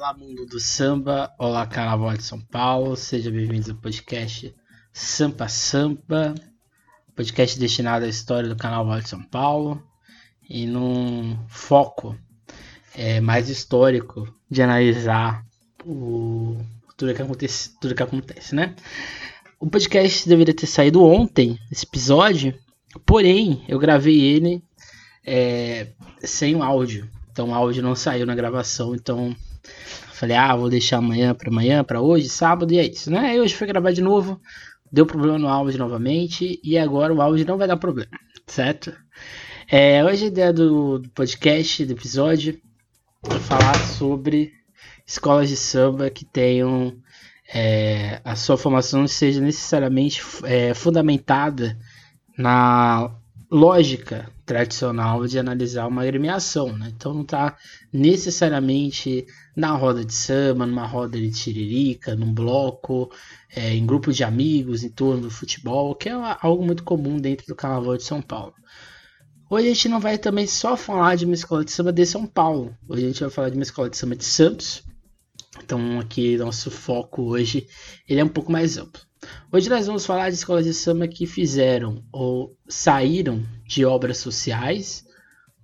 [0.00, 1.30] Olá, mundo do samba.
[1.38, 2.96] Olá, Carnaval de São Paulo.
[2.96, 4.50] Seja bem-vindo ao podcast
[4.94, 6.34] Sampa Sampa,
[7.14, 9.86] podcast destinado à história do Carnaval de São Paulo
[10.48, 12.16] e num foco
[12.94, 15.44] é, mais histórico de analisar
[15.84, 16.56] o,
[16.96, 18.74] tudo, que acontece, tudo que acontece, né?
[19.60, 22.58] O podcast deveria ter saído ontem, esse episódio,
[23.04, 24.64] porém eu gravei ele
[25.26, 25.88] é,
[26.20, 27.06] sem o áudio.
[27.30, 29.36] Então o áudio não saiu na gravação, então
[30.12, 33.20] falei, ah, vou deixar amanhã para amanhã, para hoje, sábado, e é isso, né?
[33.20, 34.40] Aí hoje foi gravar de novo,
[34.92, 38.10] deu problema no áudio novamente, e agora o áudio não vai dar problema,
[38.46, 38.92] certo?
[39.70, 42.60] É, hoje a ideia do, do podcast, do episódio,
[43.30, 44.52] é falar sobre
[45.06, 46.96] escolas de samba que tenham
[47.52, 51.76] é, a sua formação seja necessariamente é, fundamentada
[52.38, 53.10] na
[53.50, 56.92] lógica tradicional de analisar uma agremiação, né?
[56.94, 57.56] Então não está
[57.92, 63.10] necessariamente na roda de samba, numa roda de tiririca, num bloco,
[63.54, 67.46] é, em grupo de amigos, em torno do futebol, que é algo muito comum dentro
[67.46, 68.54] do Carnaval de São Paulo.
[69.48, 72.24] Hoje a gente não vai também só falar de uma escola de samba de São
[72.24, 72.76] Paulo.
[72.88, 74.84] Hoje a gente vai falar de uma escola de samba de Santos.
[75.64, 77.66] Então aqui nosso foco hoje
[78.08, 79.02] ele é um pouco mais amplo.
[79.52, 85.04] Hoje nós vamos falar de escolas de samba que fizeram ou saíram de obras sociais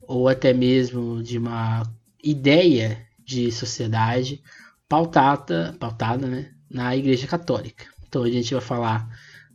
[0.02, 1.84] ou até mesmo de uma
[2.22, 4.40] ideia de sociedade
[4.88, 7.86] pautada, pautada né, na Igreja Católica.
[8.06, 9.08] Então hoje a gente vai falar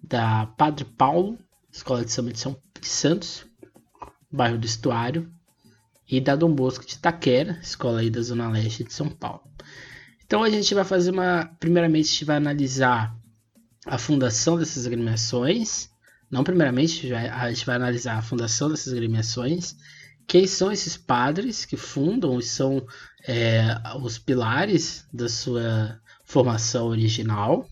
[0.03, 1.39] da Padre Paulo,
[1.72, 3.45] Escola de Samba de, São, de Santos,
[4.30, 5.31] bairro do Estuário,
[6.08, 9.44] e da Dom Bosco de Itaquera, escola aí da Zona Leste de São Paulo.
[10.25, 11.45] Então a gente vai fazer uma.
[11.58, 13.16] Primeiramente, a gente vai analisar
[13.86, 15.89] a fundação dessas agremiações.
[16.30, 19.75] Não, primeiramente, a gente vai analisar a fundação dessas agremiações.
[20.31, 22.87] Quem são esses padres que fundam e são
[23.27, 23.65] é,
[24.01, 27.67] os pilares da sua formação original.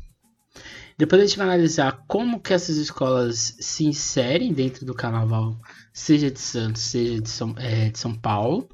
[0.97, 5.57] Depois a gente vai analisar como que essas escolas se inserem dentro do carnaval,
[5.93, 8.67] seja de Santos, seja de São, é, de São Paulo.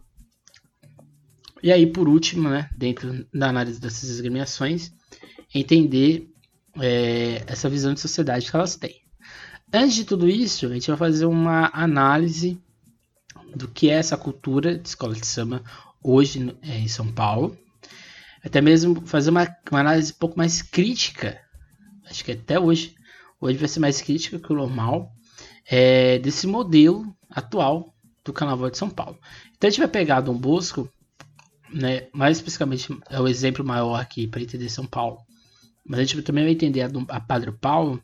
[1.62, 4.91] E aí, por último, né, dentro da análise dessas agremiações,
[5.53, 6.28] entender
[6.81, 8.95] é, essa visão de sociedade que elas têm.
[9.72, 12.59] Antes de tudo isso, a gente vai fazer uma análise
[13.56, 15.64] do que é essa cultura de escola de samba
[16.04, 17.58] hoje é, em São Paulo.
[18.44, 21.40] Até mesmo fazer uma, uma, análise um pouco mais crítica,
[22.08, 22.96] acho que até hoje,
[23.40, 25.12] hoje vai ser mais crítica que o normal,
[25.68, 29.18] é, desse modelo atual do Carnaval de São Paulo.
[29.56, 30.88] Então a gente vai pegar Dom Bosco,
[31.74, 35.18] né, mais especificamente é o exemplo maior aqui para entender São Paulo,
[35.84, 38.02] mas a gente também vai entender a, a Padre Paulo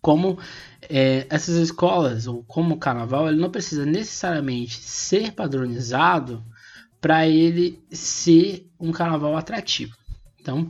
[0.00, 0.38] como
[0.82, 6.44] é, essas escolas, ou como o carnaval, ele não precisa necessariamente ser padronizado
[7.00, 9.96] para ele ser um carnaval atrativo.
[10.40, 10.68] Então,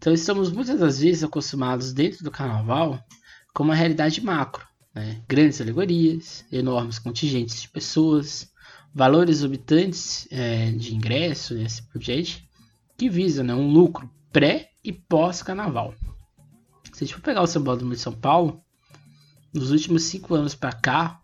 [0.00, 2.98] então, estamos muitas das vezes acostumados dentro do carnaval
[3.52, 4.66] com uma realidade macro.
[4.94, 5.20] Né?
[5.28, 8.50] Grandes alegorias, enormes contingentes de pessoas,
[8.94, 14.90] valores exorbitantes é, de ingresso e assim por que visam né, um lucro pré e
[14.90, 15.94] pós-carnaval.
[17.00, 18.62] Se a gente for pegar o Sambódromo de São Paulo,
[19.54, 21.18] nos últimos cinco anos para cá,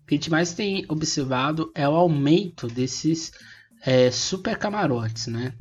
[0.00, 3.32] o que a gente mais tem observado é o aumento desses
[3.84, 5.54] é, super camarotes, né?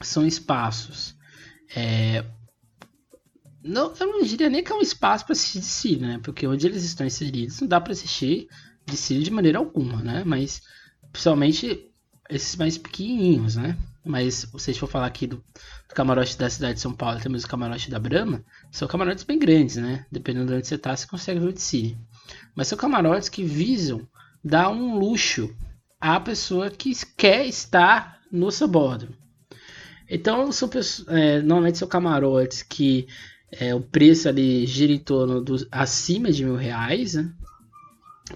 [0.00, 1.14] São espaços.
[1.76, 2.24] É,
[3.62, 6.20] não, eu não diria nem que é um espaço para assistir desfile, né?
[6.22, 8.48] Porque onde eles estão inseridos não dá para assistir
[8.86, 10.22] desfile de maneira alguma, né?
[10.24, 10.62] Mas
[11.12, 11.92] principalmente
[12.30, 13.76] esses mais pequenininhos, né?
[14.08, 17.44] Mas se vocês for falar aqui do, do, camarote da cidade de São Paulo, temos
[17.44, 18.42] o camarote da Brahma,
[18.72, 20.06] são camarotes bem grandes, né?
[20.10, 21.98] Dependendo de onde você tá, você consegue ver o de cine.
[22.56, 24.08] Mas são camarotes que visam
[24.42, 25.54] dar um luxo
[26.00, 29.14] à pessoa que quer estar no seu bordo.
[30.08, 30.70] Então, são
[31.08, 33.06] é, normalmente são camarotes que
[33.52, 37.30] é, o preço ali gira em torno dos acima de mil reais, né?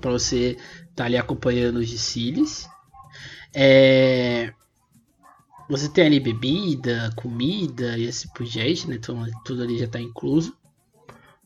[0.02, 2.68] Para você estar tá ali acompanhando os desfiles.
[3.54, 4.52] É,
[5.68, 8.96] você tem ali bebida, comida e assim por diante, né?
[8.96, 10.56] Então tudo ali já está incluso.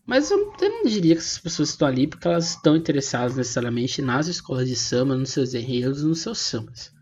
[0.07, 4.01] Mas eu, eu, não diria que essas pessoas estão ali porque elas estão interessadas necessariamente
[4.01, 6.93] nas escolas de samba, nos seus enredos, nos seus sambas.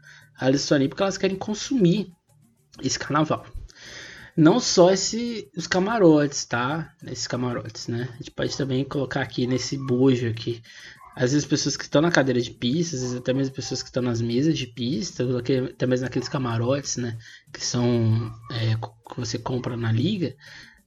[0.41, 2.11] Elas estão ali porque elas querem consumir
[2.83, 3.47] esse carnaval.
[4.37, 6.93] Não só esse, os camarotes, tá?
[7.07, 8.09] Esses camarotes, né?
[8.15, 10.61] A gente pode também colocar aqui nesse bojo aqui
[11.15, 13.89] às vezes pessoas que estão na cadeira de pista, às vezes até mesmo pessoas que
[13.89, 17.17] estão nas mesas de pista, até mesmo naqueles camarotes, né,
[17.53, 20.35] que são é, que você compra na liga,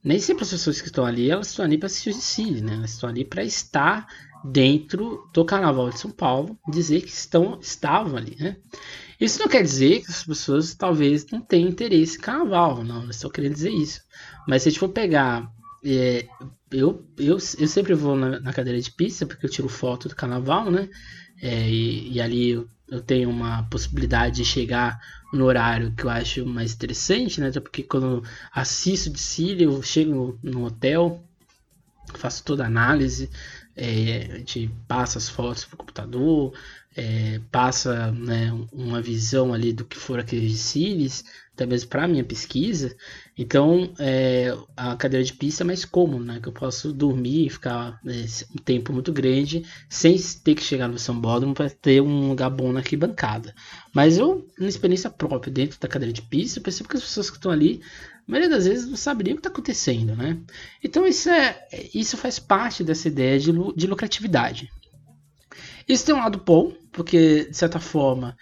[0.04, 2.74] nem sempre as pessoas que estão ali, elas estão ali para assistir o desfile, né,
[2.74, 4.06] elas estão ali para estar
[4.44, 8.56] dentro do Carnaval de São Paulo, dizer que estão estavam ali, né.
[9.20, 13.10] Isso não quer dizer que as pessoas talvez não tenham interesse em carnaval, não, não
[13.10, 14.00] estou querendo dizer isso.
[14.46, 15.50] Mas se a gente for pegar.
[15.84, 16.26] É,
[16.70, 20.16] eu, eu, eu sempre vou na, na, cadeira de pista porque eu tiro foto do
[20.16, 20.88] carnaval, né?
[21.40, 25.00] É, e, e, ali eu, eu, tenho uma possibilidade de chegar
[25.32, 27.48] no horário que eu acho mais interessante, né?
[27.48, 31.22] Até porque quando assisto de Cília, eu chego no hotel,
[32.14, 33.30] faço toda a análise,
[33.76, 36.52] é, a gente passa as fotos para o computador,
[36.98, 41.24] é, passa né, uma visão ali do que for aqueles desfiles,
[41.54, 42.96] até mesmo para minha pesquisa.
[43.36, 46.40] Então, é, a cadeira de pista é mais cômodo, né?
[46.42, 50.88] Que eu posso dormir e ficar né, um tempo muito grande sem ter que chegar
[50.88, 53.54] no sambódromo para ter um lugar bom na arquibancada.
[53.94, 57.30] Mas eu, na experiência própria dentro da cadeira de pista, eu percebo que as pessoas
[57.30, 57.80] que estão ali,
[58.26, 60.36] a maioria das vezes não sabem nem o que está acontecendo, né?
[60.82, 64.68] Então, isso, é, isso faz parte dessa ideia de, de lucratividade.
[65.88, 68.36] Isso tem um lado bom, porque de certa forma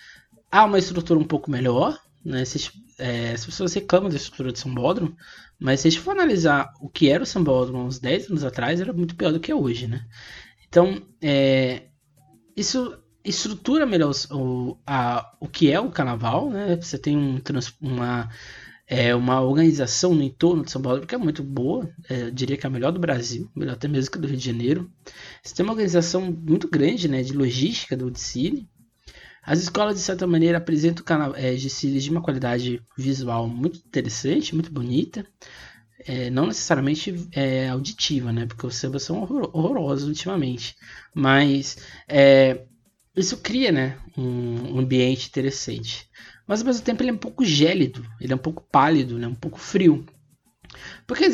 [0.50, 2.42] há uma estrutura um pouco melhor, né?
[2.46, 5.14] Se, é, pessoas reclamam da estrutura de Sambódromo,
[5.58, 8.80] mas se a gente for analisar o que era o Sambódromo uns 10 anos atrás,
[8.80, 10.06] era muito pior do que é hoje, né?
[10.66, 11.88] Então, é,
[12.56, 16.76] isso estrutura melhor o, a, o que é o carnaval, né?
[16.76, 17.38] Você tem um,
[17.82, 18.30] uma,
[18.88, 22.56] é, uma organização no entorno de São Paulo que é muito boa, é, eu diria
[22.56, 24.90] que é a melhor do Brasil, melhor até mesmo que do Rio de Janeiro.
[25.42, 28.68] Você tem uma organização muito grande né, de logística do Udicile.
[29.42, 31.04] As escolas, de certa maneira, apresentam
[31.34, 35.26] é, desfiles de uma qualidade visual muito interessante, muito bonita.
[36.00, 38.46] É, não necessariamente é, auditiva, né?
[38.46, 40.76] Porque os sambas são horror horrorosos ultimamente.
[41.14, 41.78] Mas
[42.08, 42.64] é,
[43.16, 46.08] isso cria né, um, um ambiente interessante
[46.46, 49.26] mas ao mesmo tempo ele é um pouco gélido, ele é um pouco pálido, né?
[49.26, 50.04] um pouco frio.
[51.06, 51.24] Porque,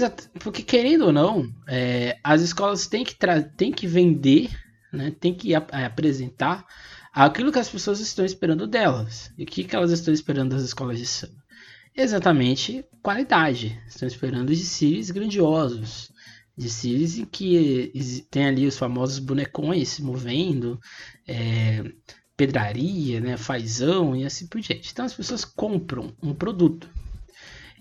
[0.41, 3.17] porque querendo ou não, é, as escolas têm que,
[3.57, 4.51] têm que vender,
[4.93, 5.11] né?
[5.11, 6.65] têm que ap apresentar
[7.13, 9.33] aquilo que as pessoas estão esperando delas.
[9.37, 11.43] E o que, que elas estão esperando das escolas de samba?
[11.95, 13.79] Exatamente qualidade.
[13.87, 16.11] Estão esperando desfiles grandiosos.
[16.57, 17.93] Desfiles em que
[18.31, 20.79] tem ali os famosos bonecões se movendo.
[21.27, 21.83] É,
[22.43, 24.91] pedraria, né, fazão e assim por diante.
[24.91, 26.89] Então as pessoas compram um produto.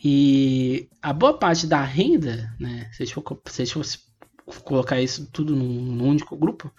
[0.04, 4.00] E a boa parte da renda, né, se a gente, fosse
[4.63, 6.72] colocar isso tudo num, num único grupo,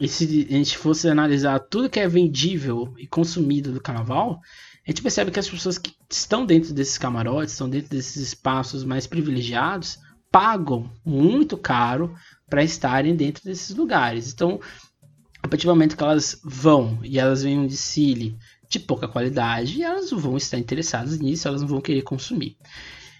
[0.00, 4.40] e se a gente fosse analisar tudo que é vendível e consumido do carnaval,
[4.84, 8.84] a gente percebe que as pessoas que estão dentro desses camarotes, estão dentro desses espaços
[8.84, 9.98] mais privilegiados,
[10.30, 12.14] pagam muito caro
[12.48, 14.32] para estarem dentro desses lugares.
[14.32, 14.60] Então,
[15.46, 18.36] a partir do momento que elas vão e elas vêm um desfile
[18.68, 22.56] de pouca qualidade, elas vão estar interessadas nisso, elas não vão querer consumir.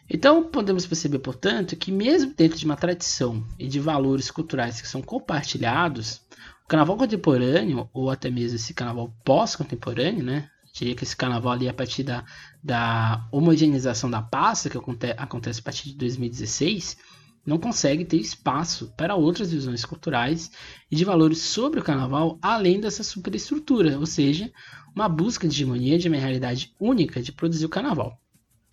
[0.08, 4.88] Então, podemos perceber, portanto, que mesmo dentro de uma tradição e de valores culturais que
[4.88, 6.20] são compartilhados,
[6.64, 10.48] o carnaval contemporâneo, ou até mesmo esse carnaval pós-contemporâneo, né?
[10.64, 12.24] Eu diria que esse carnaval ali, a partir da,
[12.62, 16.98] da homogeneização da pasta, que acontece a partir de 2016,
[17.46, 20.50] não consegue ter espaço para outras visões culturais
[20.90, 24.52] e de valores sobre o carnaval além dessa superestrutura, ou seja,
[24.94, 28.18] uma busca de hegemonia de uma realidade única de produzir o carnaval.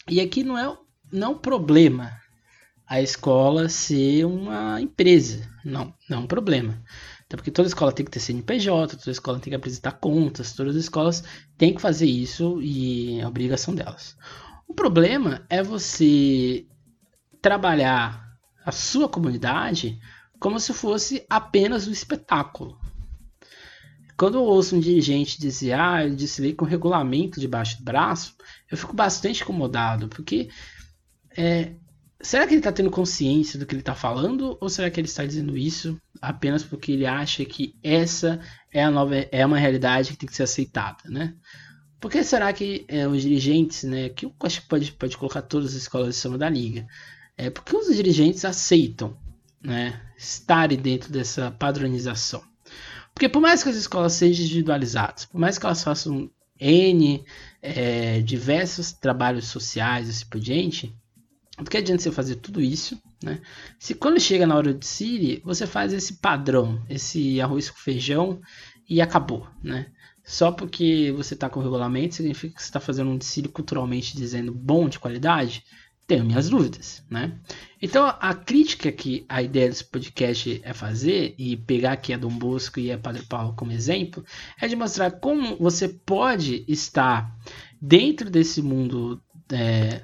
[0.10, 0.75] E aqui não é
[1.12, 2.12] não problema
[2.88, 6.81] a escola ser uma empresa, não, não é um problema.
[7.25, 10.75] Até porque toda escola tem que ter CNPJ, toda escola tem que apresentar contas, todas
[10.75, 11.24] as escolas
[11.58, 14.18] têm que fazer isso e é obrigação delas.
[14.68, 16.66] O problema é você
[17.42, 18.23] trabalhar
[18.65, 20.00] a sua comunidade
[20.39, 22.77] como se fosse apenas um espetáculo.
[24.17, 28.36] Quando eu ouço um dirigente dizer, ah, eu desfilei com regulamento debaixo do braço,
[28.70, 30.50] eu fico bastante incomodado, porque
[31.36, 31.74] é,
[32.22, 35.08] será que ele está tendo consciência do que ele está falando, ou será que ele
[35.08, 38.39] está dizendo isso apenas porque ele acha que essa
[38.72, 41.36] é a nova é uma realidade que tem que ser aceitada, né?
[42.00, 45.41] Por que será que é, os dirigentes, né, que eu acho que pode, pode colocar
[45.41, 46.86] todas as escolas de samba da liga,
[47.38, 49.18] é porque os dirigentes aceitam
[49.62, 52.44] né, estarem dentro dessa padronização.
[53.13, 57.24] Porque por mais que as escolas sejam individualizadas, por mais que elas façam N
[57.62, 60.96] é, diversos trabalhos sociais assim por diante,
[61.58, 63.40] do que adianta você fazer tudo isso, né?
[63.78, 68.42] Se quando chega na hora de Siri, você faz esse padrão, esse arroz com feijão
[68.90, 69.88] e acabou, né?
[70.25, 74.16] Só porque você está com o regulamento significa que você está fazendo um desfile culturalmente
[74.16, 75.63] dizendo bom de qualidade?
[76.05, 77.38] Tenho minhas dúvidas, né?
[77.81, 82.38] Então a crítica que a ideia desse podcast é fazer e pegar aqui a Dom
[82.38, 84.24] Bosco e a Padre Paulo como exemplo
[84.60, 87.33] é de mostrar como você pode estar
[87.81, 90.01] dentro desse mundo é,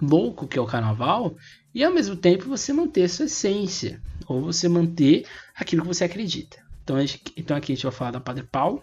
[0.00, 1.36] louco que é o Carnaval
[1.74, 6.58] e ao mesmo tempo você manter sua essência ou você manter aquilo que você acredita.
[6.82, 6.96] Então,
[7.36, 8.82] então aqui a gente vai falar da Padre Paulo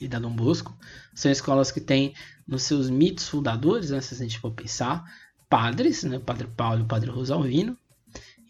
[0.00, 0.76] e da Dom Bosco.
[1.14, 2.14] São escolas que têm
[2.46, 5.04] nos seus mitos fundadores, né, se a gente for pensar,
[5.50, 7.76] padres, né, o Padre Paulo e o Padre Rosalvino.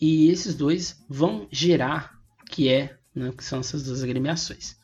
[0.00, 2.18] E esses dois vão gerar
[2.50, 4.78] que é, né, que são essas duas agremiações.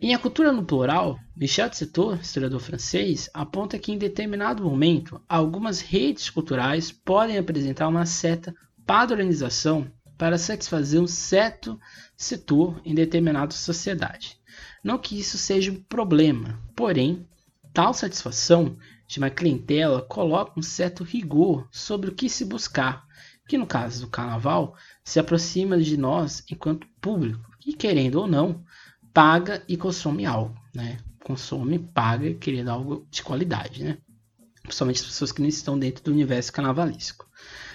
[0.00, 5.20] Em A Cultura no Plural, Michel de Certeau, historiador francês, aponta que em determinado momento
[5.28, 8.52] algumas redes culturais podem apresentar uma certa
[8.84, 11.78] padronização para satisfazer um certo
[12.16, 14.38] setor em determinada sociedade.
[14.82, 17.24] Não que isso seja um problema, porém,
[17.72, 18.76] tal satisfação
[19.18, 23.06] uma clientela coloca um certo rigor sobre o que se buscar,
[23.48, 28.64] que no caso do carnaval se aproxima de nós enquanto público, e querendo ou não,
[29.12, 30.98] paga e consome algo, né?
[31.24, 33.98] Consome, paga, querendo algo de qualidade, né?
[34.62, 37.28] Principalmente as pessoas que não estão dentro do universo carnavalesco.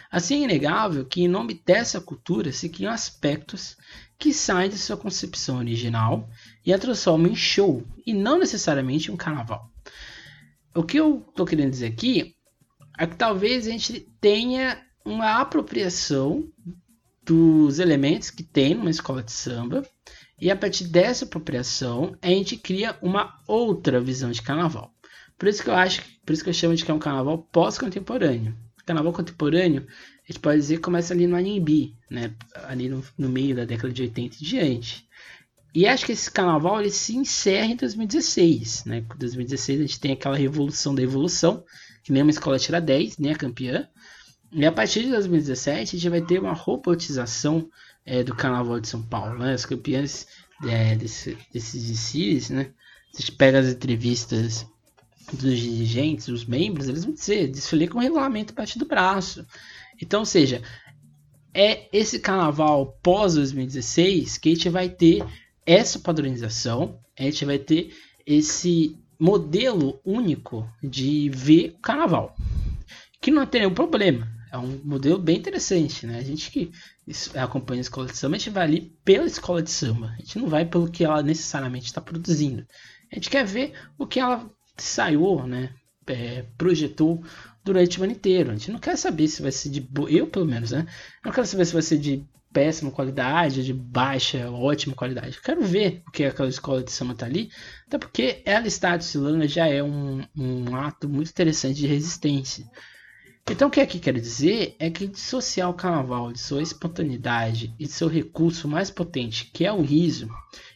[0.09, 3.77] Assim é inegável que, em nome dessa cultura, se criam aspectos
[4.17, 6.29] que saem de sua concepção original
[6.65, 9.69] e a transformam em show, e não necessariamente um carnaval.
[10.77, 12.35] O que eu estou querendo dizer aqui
[12.99, 16.47] é que talvez a gente tenha uma apropriação
[17.25, 19.83] dos elementos que tem numa escola de samba
[20.39, 24.93] e a partir dessa apropriação, a gente cria uma outra visão de carnaval.
[25.35, 27.39] Por isso que eu acho, por isso que eu chamo de que é um carnaval
[27.51, 28.55] pós-contemporâneo.
[28.85, 29.87] Carnaval contemporâneo,
[30.23, 32.35] a gente pode dizer que começa ali no Anhembi, né?
[32.65, 35.07] Ali no, no, meio da década de 80 e diante.
[35.77, 38.97] E acho que esse carnaval ele se encerra em 2016, né?
[38.97, 41.63] Em 2016 a gente tem aquela revolução da evolução,
[42.03, 43.87] que nem uma escola tira 10, nem a campeã.
[44.51, 47.69] E a partir de 2017 a gente vai ter uma robotização
[48.03, 49.53] é, do Carnaval de São Paulo, né?
[49.53, 50.25] As campeãs
[50.67, 52.71] é, desse, desses desfiles, né?
[53.15, 54.65] Gente pega as entrevistas
[55.31, 59.45] dos dirigentes, dos membros, eles vão dizer, desfilei com regulamento parte do braço.
[60.01, 60.59] Então, ou seja,
[61.53, 65.23] é esse carnaval pós 2016 que a gente vai ter
[65.67, 67.93] essa padronização, a gente vai ter
[68.25, 72.35] esse modelo único de ver o carnaval.
[73.21, 76.17] Que não tem nenhum problema é um modelo bem interessante, né?
[76.17, 76.71] A gente que
[77.35, 80.13] acompanha a escola de samba, a gente vai ali pela escola de samba.
[80.17, 82.65] A gente não vai pelo que ela necessariamente está produzindo.
[83.11, 85.73] A gente quer ver o que ela saiu, né?
[86.07, 87.21] É, projetou
[87.63, 88.51] durante o ano inteiro.
[88.51, 89.87] A gente não quer saber se vai ser de.
[90.09, 90.85] Eu, pelo menos, né?
[91.23, 92.25] Não quero saber se vai ser de
[92.57, 95.39] péssima qualidade, de baixa, ótima qualidade.
[95.39, 97.51] Quero ver o que aquela escola de samba tá ali,
[97.85, 102.65] até porque ela estar desfilando já é um, um ato muito interessante de resistência.
[103.47, 107.85] Então, o que aqui quero dizer é que dissociar o carnaval de sua espontaneidade e
[107.85, 110.27] de seu recurso mais potente, que é o riso,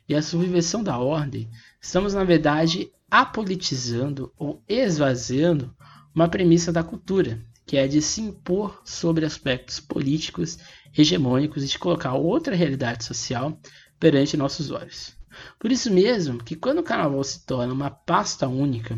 [0.07, 1.49] e a subversão da ordem,
[1.81, 5.75] estamos, na verdade, apolitizando ou esvaziando
[6.13, 10.59] uma premissa da cultura, que é de se impor sobre aspectos políticos
[10.97, 13.59] hegemônicos e de colocar outra realidade social
[13.99, 15.15] perante nossos olhos.
[15.59, 18.97] Por isso mesmo que quando o carnaval se torna uma pasta única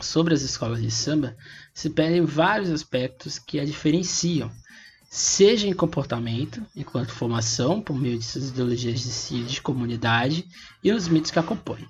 [0.00, 1.36] sobre as escolas de samba,
[1.72, 4.50] se perdem vários aspectos que a diferenciam,
[5.08, 10.46] seja em comportamento, enquanto formação, por meio de suas ideologias de si, de comunidade
[10.82, 11.86] e nos mitos que a compõem.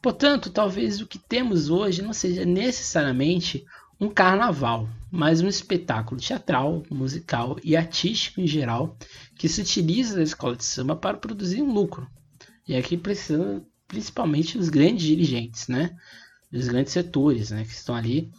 [0.00, 3.64] Portanto, talvez o que temos hoje não seja necessariamente
[4.00, 8.96] um carnaval, mas um espetáculo teatral, musical e artístico em geral
[9.36, 12.08] que se utiliza da escola de samba para produzir um lucro.
[12.66, 15.96] E aqui precisa principalmente os grandes dirigentes, né?
[16.54, 18.30] dos grandes setores né, que estão ali.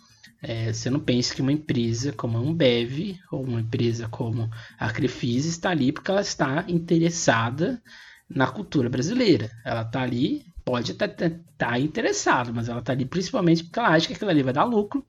[0.41, 4.91] É, você não pensa que uma empresa como a Ambev ou uma empresa como a
[4.91, 7.81] Crefisa está ali porque ela está interessada
[8.29, 9.51] na cultura brasileira.
[9.65, 11.09] Ela está ali, pode estar
[11.57, 14.63] tá interessada, mas ela está ali principalmente porque ela acha que aquilo ali vai dar
[14.63, 15.05] lucro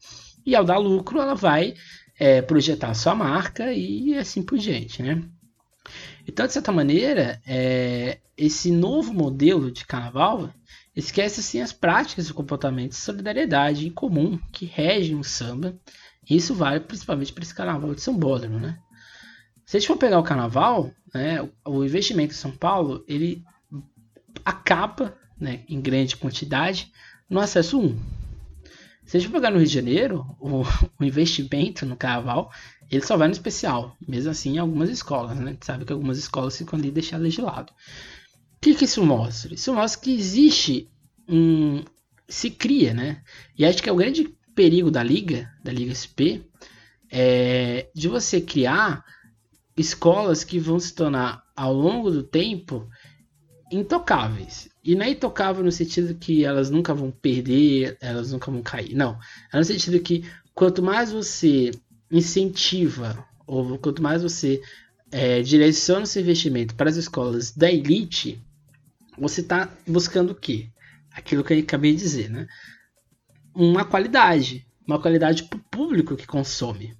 [0.47, 1.75] e ao dar lucro ela vai
[2.19, 5.23] é, projetar a sua marca e assim por diante, né?
[6.27, 10.53] Então, de certa maneira, é, esse novo modelo de carnaval
[10.97, 15.79] Esquece assim as práticas e comportamentos de solidariedade em comum que regem o samba.
[16.29, 18.79] Isso vale principalmente para esse carnaval de São Bódromo, né?
[19.67, 23.45] Se a gente for pegar o carnaval, né, o investimento em São Paulo, ele
[24.45, 26.91] acaba, né, em grande quantidade,
[27.29, 27.99] no acesso 1.
[29.07, 30.63] Se a gente pegar no Rio de Janeiro, o,
[31.01, 32.51] o investimento no carnaval,
[32.91, 33.97] ele só vai no especial.
[34.07, 35.51] Mesmo assim, em algumas escolas, né?
[35.51, 37.71] A gente sabe que algumas escolas ficam ali deixadas de lado.
[37.71, 39.55] O que, que isso mostra?
[39.55, 40.91] Isso mostra que existe
[41.29, 41.85] um.
[42.29, 43.23] se cria, né?
[43.57, 46.43] E acho que é o grande perigo da Liga, da Liga SP,
[47.11, 49.05] é de você criar
[49.77, 52.89] escolas que vão se tornar, ao longo do tempo,
[53.71, 54.69] intocáveis.
[54.87, 58.95] E não intocável no sentido que elas nunca vão perder, elas nunca vão cair.
[58.95, 59.19] Não.
[59.53, 60.25] É no sentido que
[60.55, 61.73] quanto mais você
[62.11, 64.63] incentiva, ou quanto mais você
[65.11, 68.41] é, direciona esse investimento para as escolas da elite,
[69.19, 70.69] você está buscando o quê?
[71.17, 72.47] aquilo que eu acabei de dizer, né?
[73.55, 76.95] Uma qualidade, uma qualidade para o público que consome.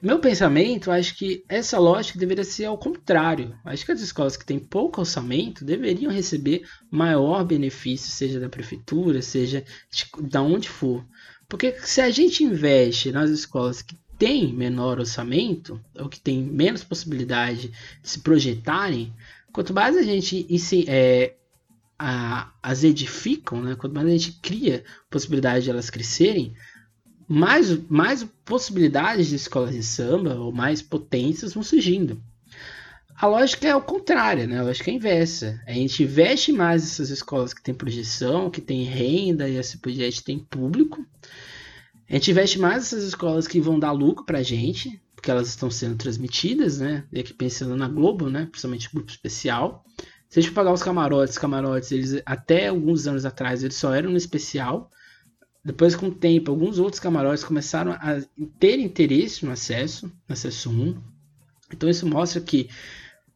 [0.00, 3.54] Meu pensamento, acho que essa lógica deveria ser ao contrário.
[3.64, 9.20] Acho que as escolas que têm pouco orçamento deveriam receber maior benefício, seja da prefeitura,
[9.20, 11.04] seja de, de onde for.
[11.48, 16.84] Porque se a gente investe nas escolas que têm menor orçamento, ou que têm menos
[16.84, 19.12] possibilidade de se projetarem,
[19.52, 20.46] quanto mais a gente
[20.86, 21.34] é,
[21.98, 23.74] a, as edificam, né?
[23.74, 26.54] quanto mais a gente cria possibilidade de elas crescerem,
[27.32, 32.20] mais, mais possibilidades de escolas de samba ou mais potências vão surgindo.
[33.14, 34.58] A lógica é o contrário, né?
[34.58, 35.62] A lógica é inversa.
[35.64, 39.92] A gente investe mais nessas escolas que têm projeção, que têm renda e assim por
[39.92, 41.06] diante, tem público.
[42.08, 45.70] A gente investe mais nessas escolas que vão dar lucro pra gente, porque elas estão
[45.70, 47.04] sendo transmitidas, né?
[47.12, 48.48] E aqui pensando na Globo, né?
[48.50, 49.84] Principalmente grupo especial.
[50.28, 54.10] Se a gente pagar os camarotes, camarotes, eles até alguns anos atrás eles só eram
[54.10, 54.90] no especial.
[55.64, 58.20] Depois, com o tempo, alguns outros camarotes começaram a
[58.58, 60.96] ter interesse no acesso, no acesso 1.
[61.72, 62.68] Então isso mostra que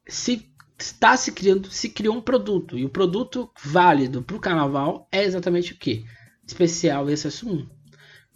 [0.07, 5.07] se está se criando, se criou um produto e o produto válido para o carnaval
[5.11, 6.05] é exatamente o que?
[6.45, 7.69] Especial e acesso 1.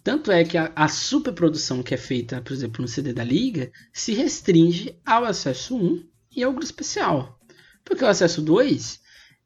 [0.02, 3.70] Tanto é que a, a superprodução que é feita, por exemplo, no CD da Liga,
[3.92, 7.38] se restringe ao acesso 1 e ao grupo especial.
[7.84, 8.99] Porque o acesso 2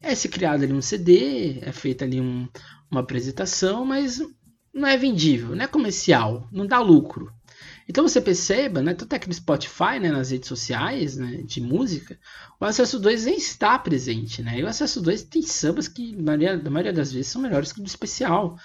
[0.04, 2.48] é se criado ali um CD, é feita ali um,
[2.90, 4.22] uma apresentação, mas
[4.72, 7.32] não é vendível, não é comercial, não dá lucro.
[7.88, 12.18] Então você perceba, né, tanto aqui no Spotify, né, nas redes sociais né, de música,
[12.58, 14.42] o acesso 2 nem está presente.
[14.42, 14.60] Né?
[14.60, 17.80] E o acesso 2 tem sambas que, maioria, na maioria das vezes, são melhores que
[17.80, 18.56] o do especial.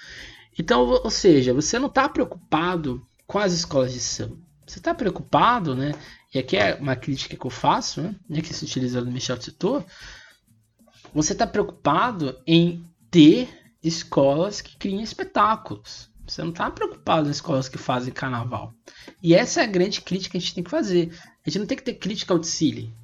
[0.58, 4.36] Então, ou seja, você não está preocupado com as escolas de samba.
[4.66, 5.94] Você está preocupado, né?
[6.32, 8.40] E aqui é uma crítica que eu faço, né?
[8.40, 9.84] Que se utiliza no Michel Setor.
[11.14, 13.48] Você está preocupado em ter
[13.82, 16.08] escolas que criam espetáculos.
[16.26, 18.72] Você não está preocupado em escolas que fazem carnaval.
[19.20, 21.12] E essa é a grande crítica que a gente tem que fazer.
[21.44, 22.94] A gente não tem que ter crítica ao desfile.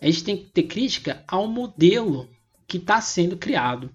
[0.00, 2.28] A gente tem que ter crítica ao modelo
[2.68, 3.90] que está sendo criado.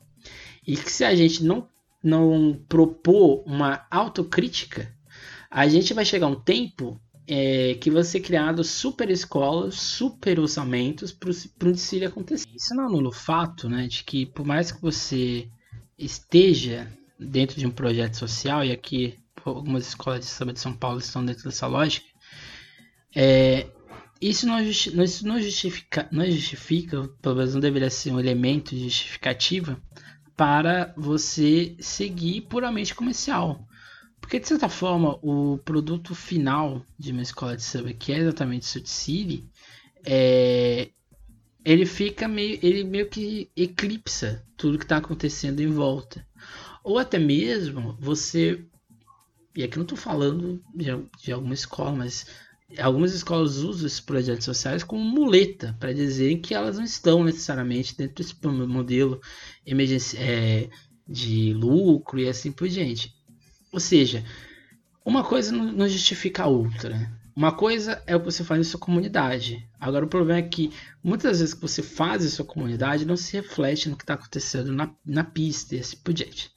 [0.68, 1.68] E que se a gente não,
[2.04, 4.94] não propor uma autocrítica,
[5.50, 11.12] a gente vai chegar um tempo é, que vai ser criado super escolas, super orçamentos
[11.12, 11.30] para
[11.70, 12.48] o desfile acontecer.
[12.56, 15.48] Isso não anula o fato né, de que por mais que você
[15.98, 21.00] esteja dentro de um projeto social, e aqui algumas escolas de samba de São Paulo
[21.00, 22.08] estão dentro dessa lógica,
[23.16, 23.68] é,
[24.22, 28.84] isso, não, isso não, justifica, não justifica, pelo menos não deveria ser um elemento de
[28.84, 29.82] justificativa
[30.36, 33.68] para você seguir puramente comercial.
[34.22, 38.78] Porque, de certa forma, o produto final de uma escola de samba, que é exatamente
[38.78, 39.50] o City,
[40.06, 40.90] é,
[41.66, 46.26] ele fica meio, ele meio que eclipsa tudo que está acontecendo em volta.
[46.84, 48.64] Ou até mesmo você,
[49.56, 50.86] e aqui não estou falando de,
[51.22, 52.26] de alguma escola, mas
[52.80, 57.98] algumas escolas usam esses projetos sociais como muleta para dizer que elas não estão necessariamente
[57.98, 59.20] dentro desse modelo
[59.66, 60.70] emergência, é,
[61.08, 63.14] de lucro e assim por diante.
[63.72, 64.24] Ou seja,
[65.06, 67.12] uma coisa não justifica a outra.
[67.36, 69.68] Uma coisa é o que você faz em sua comunidade.
[69.80, 73.34] Agora, o problema é que muitas vezes que você faz em sua comunidade não se
[73.34, 76.52] reflete no que está acontecendo na, na pista e assim por diante.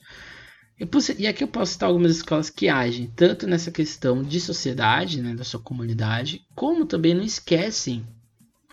[1.17, 5.33] E aqui eu posso citar algumas escolas que agem tanto nessa questão de sociedade, né,
[5.33, 8.05] da sua comunidade, como também não esquecem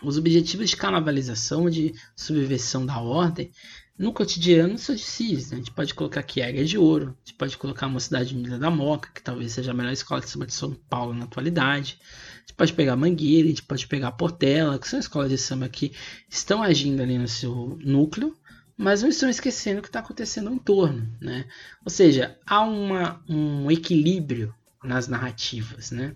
[0.03, 3.49] os objetivos de carnavalização, de subversão da ordem,
[3.97, 5.51] no cotidiano são de CIS.
[5.51, 5.57] Né?
[5.57, 8.57] A gente pode colocar a Águia de Ouro, a gente pode colocar a Mocidade Unida
[8.57, 11.99] da Moca, que talvez seja a melhor escola de samba de São Paulo na atualidade.
[12.01, 15.69] A gente pode pegar Mangueira, a gente pode pegar Portela, que são escolas de samba
[15.69, 15.93] que
[16.27, 18.35] estão agindo ali no seu núcleo,
[18.75, 21.07] mas não estão esquecendo o que está acontecendo no entorno.
[21.21, 21.45] Né?
[21.85, 24.53] Ou seja, há uma, um equilíbrio
[24.83, 25.91] nas narrativas.
[25.91, 26.15] Né?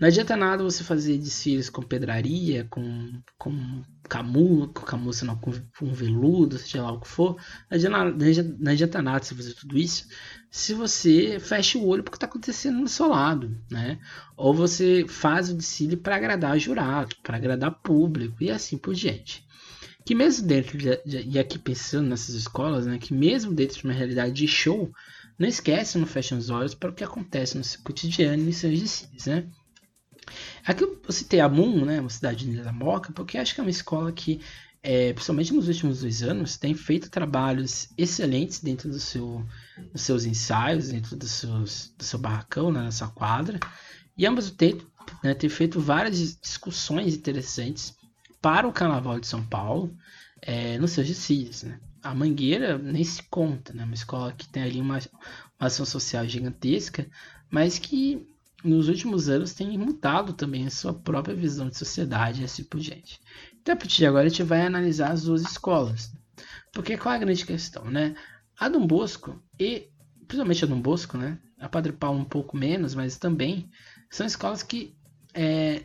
[0.00, 5.92] Não adianta nada você fazer desfiles com pedraria, com, com camu, com não, com, com
[5.92, 7.36] veludo, seja lá o que for.
[7.70, 10.06] Não adianta, adianta, não adianta nada você fazer tudo isso
[10.50, 13.98] se você fecha o olho porque está acontecendo no seu lado, né?
[14.36, 19.46] Ou você faz o desfile para agradar jurado, para agradar público e assim por diante.
[20.04, 23.84] Que mesmo dentro de, de, e aqui pensando nessas escolas, né, que mesmo dentro de
[23.84, 24.90] uma realidade de show,
[25.38, 28.80] não esquece, não fecha os olhos para o que acontece no seu cotidiano e seus
[28.80, 29.46] desfiles, né?
[30.64, 33.64] Aqui eu citei a Moon, né, uma cidade de da Moca, porque acho que é
[33.64, 34.40] uma escola que,
[34.82, 39.44] é, principalmente nos últimos dois anos, tem feito trabalhos excelentes dentro do seu,
[39.92, 43.58] dos seus ensaios, dentro dos seus, do seu barracão, né, na sua quadra,
[44.16, 44.86] e ambos tempo
[45.22, 47.96] né, feito várias discussões interessantes
[48.40, 49.96] para o Carnaval de São Paulo,
[50.40, 51.64] é, nos seus desfiles.
[51.64, 51.80] Né?
[52.02, 53.84] a Mangueira nem se conta, né?
[53.84, 57.06] Uma escola que tem ali uma, uma ação social gigantesca,
[57.50, 58.26] mas que
[58.64, 62.80] nos últimos anos tem mudado também a sua própria visão de sociedade e assim por
[62.80, 63.20] diante.
[63.60, 66.12] Então, a partir de agora, a gente vai analisar as duas escolas.
[66.72, 68.14] Porque qual é a grande questão, né?
[68.58, 69.88] A Dom Bosco e,
[70.26, 71.38] principalmente a Dom Bosco, né?
[71.58, 73.70] A Padre Paulo um pouco menos, mas também
[74.10, 74.96] são escolas que
[75.34, 75.84] é,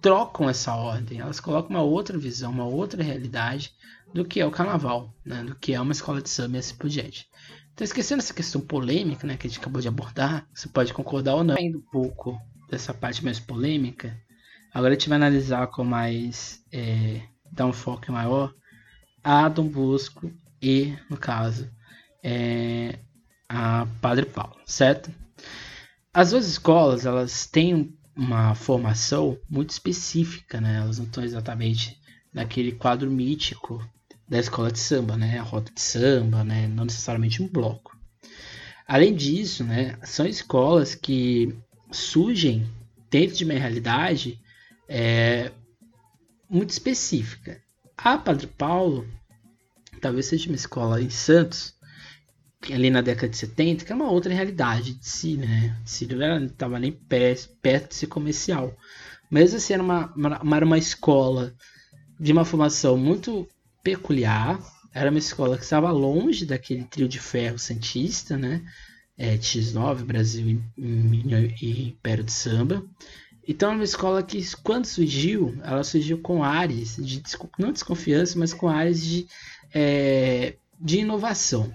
[0.00, 1.20] trocam essa ordem.
[1.20, 3.72] Elas colocam uma outra visão, uma outra realidade
[4.12, 5.44] do que é o carnaval, né?
[5.44, 7.28] Do que é uma escola de samba e assim por diante.
[7.80, 11.34] Então, esquecendo essa questão polêmica, né, que a gente acabou de abordar, você pode concordar
[11.36, 11.56] ou não.
[11.58, 12.38] Indo um pouco
[12.68, 14.14] dessa parte mais polêmica,
[14.70, 16.62] agora a gente vai analisar com mais.
[16.70, 18.54] É, dar um foco maior
[19.24, 21.70] a Dom Bosco e, no caso,
[22.22, 22.98] é,
[23.48, 25.10] a Padre Paulo, certo?
[26.12, 30.82] As duas escolas, elas têm uma formação muito específica, né?
[30.82, 31.98] Elas não estão exatamente
[32.30, 33.82] naquele quadro mítico
[34.30, 35.38] da escola de samba, né?
[35.38, 36.68] A rota de samba, né?
[36.68, 37.98] Não necessariamente um bloco.
[38.86, 39.98] Além disso, né?
[40.04, 41.52] São escolas que
[41.90, 42.64] surgem
[43.10, 44.40] dentro de uma realidade
[44.88, 45.50] é,
[46.48, 47.60] muito específica.
[47.98, 49.06] A Padre Paulo
[50.00, 51.74] talvez seja uma escola em Santos,
[52.72, 55.76] ali na década de 70, que é uma outra realidade de si, né?
[55.84, 58.76] Si não estava nem perto de ser comercial.
[59.28, 61.52] Mas assim, era uma, uma, era uma escola
[62.18, 63.48] de uma formação muito
[63.82, 64.58] peculiar.
[64.92, 68.62] Era uma escola que estava longe daquele trio de ferro cientista, né?
[69.16, 72.84] É, X9, Brasil e, Império de Samba.
[73.46, 77.22] Então, é uma escola que, quando surgiu, ela surgiu com áreas de
[77.58, 79.26] não desconfiança, mas com áreas de,
[79.74, 81.72] é, de inovação.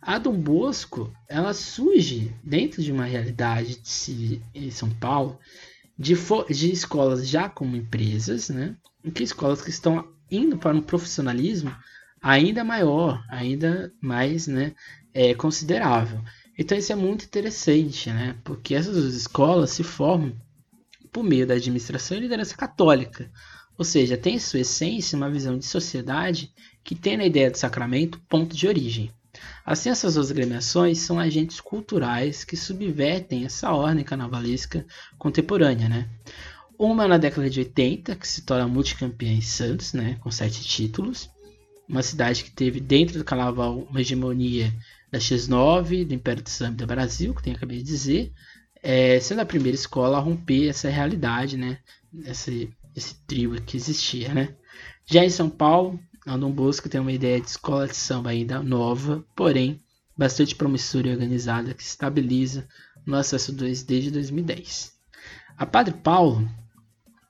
[0.00, 5.38] A Dom Bosco, ela surge dentro de uma realidade de, em São Paulo
[5.96, 6.14] de,
[6.50, 8.76] de escolas já como empresas, né?
[9.14, 11.74] Que escolas que estão indo para um profissionalismo
[12.20, 14.74] ainda maior, ainda mais né,
[15.12, 16.20] é, considerável.
[16.58, 18.36] Então isso é muito interessante, né?
[18.44, 20.34] Porque essas escolas se formam
[21.10, 23.30] por meio da administração e liderança católica.
[23.76, 26.52] Ou seja, tem em sua essência uma visão de sociedade
[26.84, 29.10] que tem na ideia do sacramento ponto de origem.
[29.64, 34.84] Assim, essas duas agremiações são agentes culturais que subvertem essa ordem carnavalesca
[35.18, 35.88] contemporânea.
[35.88, 36.08] Né?
[36.78, 41.30] Uma na década de 80, que se torna multicampeã em Santos, né, com sete títulos.
[41.88, 44.72] Uma cidade que teve dentro do carnaval uma hegemonia
[45.10, 48.32] da X9, do Império do Samba do Brasil, que tem acabei de dizer,
[48.82, 51.78] é, sendo a primeira escola a romper essa realidade, né,
[52.24, 54.32] esse, esse trio que existia.
[54.32, 54.54] Né.
[55.04, 58.62] Já em São Paulo, a Dom Bosco tem uma ideia de escola de samba ainda
[58.62, 59.80] nova, porém
[60.16, 62.66] bastante promissora e organizada, que se estabiliza
[63.04, 64.92] no acesso 2 desde 2010.
[65.56, 66.48] A Padre Paulo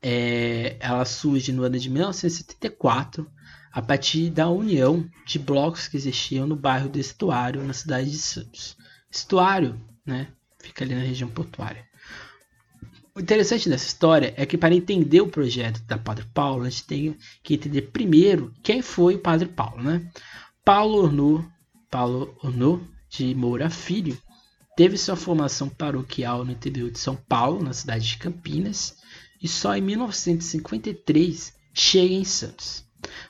[0.03, 3.31] é, ela surge no ano de 1974
[3.73, 8.19] a partir da união de blocos que existiam no bairro do Estuário, na cidade de
[8.19, 8.77] Santos.
[9.11, 10.29] Estuário, né,
[10.61, 11.87] fica ali na região portuária.
[13.15, 16.87] O interessante dessa história é que para entender o projeto da Padre Paulo, a gente
[16.87, 20.11] tem que entender primeiro quem foi o Padre Paulo, né?
[20.65, 21.53] Paulo Ornu,
[21.91, 24.17] Paulo Ornu de Moura Filho,
[24.75, 28.97] teve sua formação paroquial no interior de São Paulo, na cidade de Campinas,
[29.43, 32.85] e só em 1953 chega em Santos,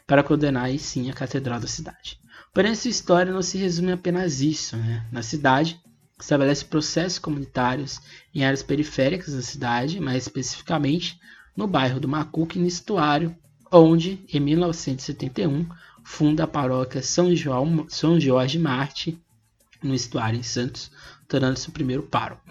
[0.06, 2.20] para condenar aí sim a catedral da cidade.
[2.52, 4.76] Porém, essa história não se resume apenas isso.
[4.76, 5.06] Né?
[5.10, 5.80] Na cidade,
[6.20, 8.00] estabelece processos comunitários
[8.34, 11.18] em áreas periféricas da cidade, mais especificamente
[11.56, 13.34] no bairro do Macuque, no Estuário,
[13.70, 15.66] onde, em 1971,
[16.04, 19.18] funda a paróquia São, João, São Jorge Marte,
[19.82, 20.90] no Estuário, em Santos,
[21.26, 22.41] tornando-se o primeiro pároco.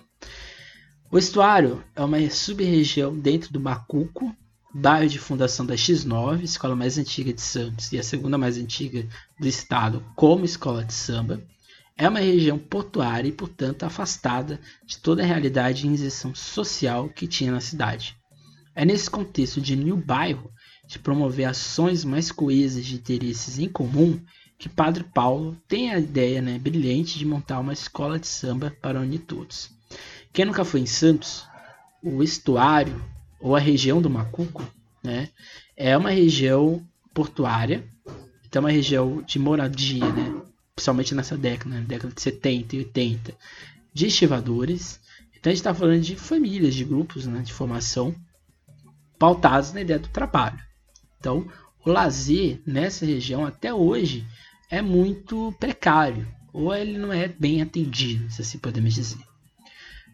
[1.13, 4.33] O estuário é uma sub-região dentro do Macuco,
[4.73, 9.05] bairro de fundação da X9, escola mais antiga de Santos e a segunda mais antiga
[9.37, 11.43] do estado como escola de samba.
[11.97, 17.27] É uma região portuária e, portanto, afastada de toda a realidade e inserção social que
[17.27, 18.15] tinha na cidade.
[18.73, 20.49] É nesse contexto de new bairro,
[20.87, 24.17] de promover ações mais coesas de interesses em comum,
[24.57, 29.01] que Padre Paulo tem a ideia né, brilhante de montar uma escola de samba para
[29.01, 29.80] unir todos.
[30.33, 31.45] Quem nunca foi em Santos,
[32.01, 33.03] o estuário
[33.39, 34.65] ou a região do Macuco,
[35.03, 35.29] né,
[35.75, 37.83] é uma região portuária,
[38.45, 40.41] então é uma região de moradia, né,
[40.73, 43.35] principalmente nessa década, né, década de 70 e 80,
[43.93, 45.01] de estivadores.
[45.35, 48.15] Então a gente está falando de famílias, de grupos né, de formação
[49.19, 50.59] pautados na ideia do trabalho.
[51.19, 51.45] Então
[51.83, 54.25] o lazer nessa região até hoje
[54.69, 59.30] é muito precário, ou ele não é bem atendido, se assim podemos dizer.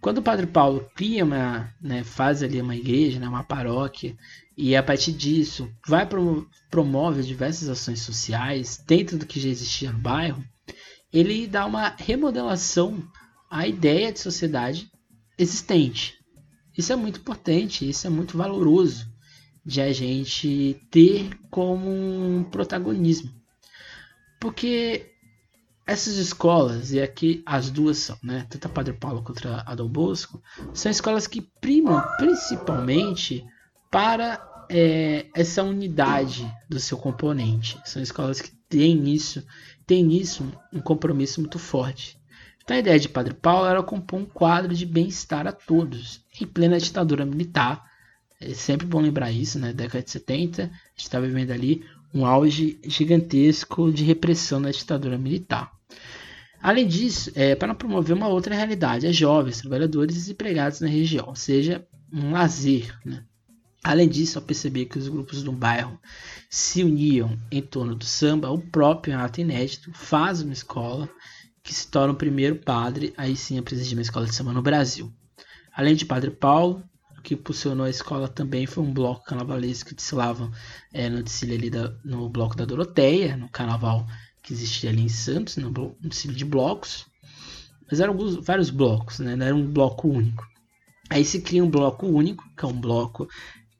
[0.01, 4.15] Quando o Padre Paulo cria uma, né, faz ali uma igreja, né, uma paróquia,
[4.55, 9.91] e a partir disso vai pro, promove diversas ações sociais dentro do que já existia
[9.91, 10.43] no bairro,
[11.12, 13.01] ele dá uma remodelação
[13.49, 14.89] à ideia de sociedade
[15.38, 16.15] existente.
[16.77, 19.07] Isso é muito importante, isso é muito valoroso
[19.65, 23.31] de a gente ter como um protagonismo.
[24.39, 25.16] Porque
[25.88, 28.45] essas escolas, e aqui as duas são, né?
[28.50, 33.45] Tanto a Padre Paulo quanto a Dom Bosco, são escolas que primam principalmente
[33.89, 37.80] para é, essa unidade do seu componente.
[37.86, 39.45] São escolas que têm isso,
[39.86, 42.19] têm nisso um compromisso muito forte.
[42.62, 46.45] Então a ideia de Padre Paulo era compor um quadro de bem-estar a todos, em
[46.45, 47.89] plena ditadura militar.
[48.41, 49.71] É sempre bom lembrar isso, né?
[49.71, 55.17] Década de 70, a gente está vivendo ali um auge gigantesco de repressão na ditadura
[55.17, 55.72] militar.
[56.62, 61.28] Além disso, é para promover uma outra realidade, é jovens, trabalhadores e empregados na região,
[61.28, 62.98] ou seja, um lazer.
[63.06, 63.24] Né?
[63.84, 66.00] Além disso, ao perceber que os grupos do bairro
[66.50, 71.10] se uniam em torno do samba, o próprio ato inédito faz uma escola
[71.63, 74.62] que se torna o primeiro padre, aí sim a presidir uma escola de samba no
[74.62, 75.13] Brasil.
[75.74, 76.84] Além de Padre Paulo,
[77.28, 80.50] que impulsionou a escola também foi um bloco carnavalesco que desfilavam
[80.94, 84.08] é, no desfile ali da, no bloco da Doroteia, no carnaval
[84.42, 87.06] que existia ali em Santos, no, no desfile de blocos.
[87.92, 89.36] Mas eram alguns, vários blocos, né?
[89.36, 90.48] não era um bloco único.
[91.10, 93.28] Aí se cria um bloco único, que é um bloco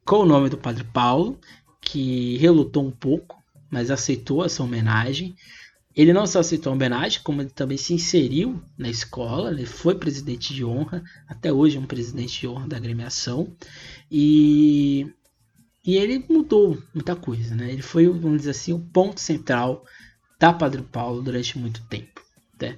[0.04, 1.40] com o nome do Padre Paulo,
[1.80, 5.38] que relutou um pouco, mas aceitou essa homenagem.
[5.98, 9.96] Ele não só aceitou a homenagem, como ele também se inseriu na escola, ele foi
[9.96, 13.52] presidente de honra, até hoje é um presidente de honra da agremiação,
[14.12, 15.12] e,
[15.84, 17.72] e ele mudou muita coisa, né?
[17.72, 19.84] Ele foi, vamos dizer assim, o ponto central
[20.40, 22.22] da Padre Paulo durante muito tempo.
[22.62, 22.78] Né?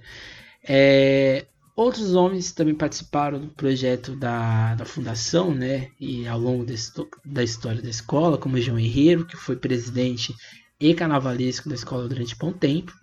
[0.64, 5.90] É, outros homens também participaram do projeto da, da fundação, né?
[6.00, 6.94] E ao longo desse,
[7.26, 10.34] da história da escola, como João Herreiro, que foi presidente
[10.80, 12.94] e carnavalesco da escola durante bom tempo.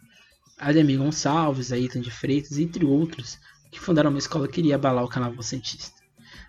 [0.58, 3.38] Ademir Gonçalves, Ayrton de Freitas, entre outros,
[3.70, 6.00] que fundaram uma escola que iria abalar o carnaval cientista.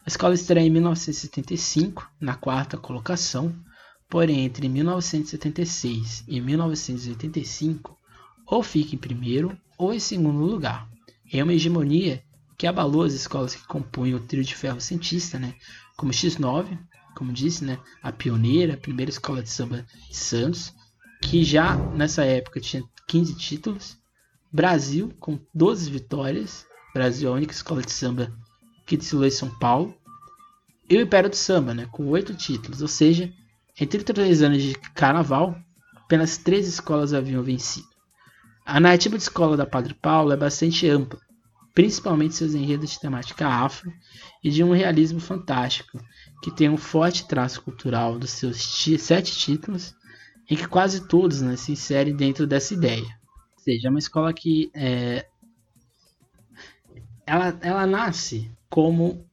[0.06, 3.54] A escola estreia em 1975, na quarta colocação,
[4.10, 7.98] porém entre 1976 e 1985,
[8.46, 10.88] ou fica em primeiro ou em segundo lugar.
[11.32, 12.24] É uma hegemonia
[12.58, 15.54] que abalou as escolas que compõem o trio de ferro cientista, né?
[15.98, 16.80] como X9,
[17.14, 17.78] como disse, né?
[18.02, 20.74] a pioneira, a primeira escola de samba de Santos,
[21.22, 23.98] que já nessa época tinha 15 títulos.
[24.52, 26.66] Brasil, com 12 vitórias.
[26.94, 28.32] Brasil é a única escola de samba
[28.86, 29.96] que desfilou em São Paulo.
[30.90, 32.82] E o Império do Samba, né, com 8 títulos.
[32.82, 33.32] Ou seja,
[33.80, 35.56] em 33 anos de carnaval,
[35.96, 37.88] apenas 3 escolas haviam vencido.
[38.66, 41.20] A narrativa de escola da Padre Paulo é bastante ampla,
[41.74, 43.94] principalmente seus enredos de temática afro
[44.44, 46.00] e de um realismo fantástico,
[46.44, 48.58] que tem um forte traço cultural dos seus
[49.00, 49.96] sete títulos
[50.50, 53.06] em que quase todos né, se inserem dentro dessa ideia.
[53.56, 55.26] Ou seja, é uma escola que é,
[57.26, 59.26] ela, ela nasce como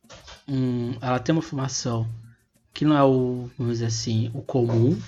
[0.48, 2.08] um, ela tem uma formação
[2.72, 5.00] que não é o, vamos dizer assim, o comum,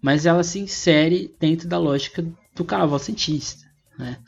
[0.00, 3.68] mas ela se insere dentro da lógica do carnaval cientista,
[3.98, 4.18] né?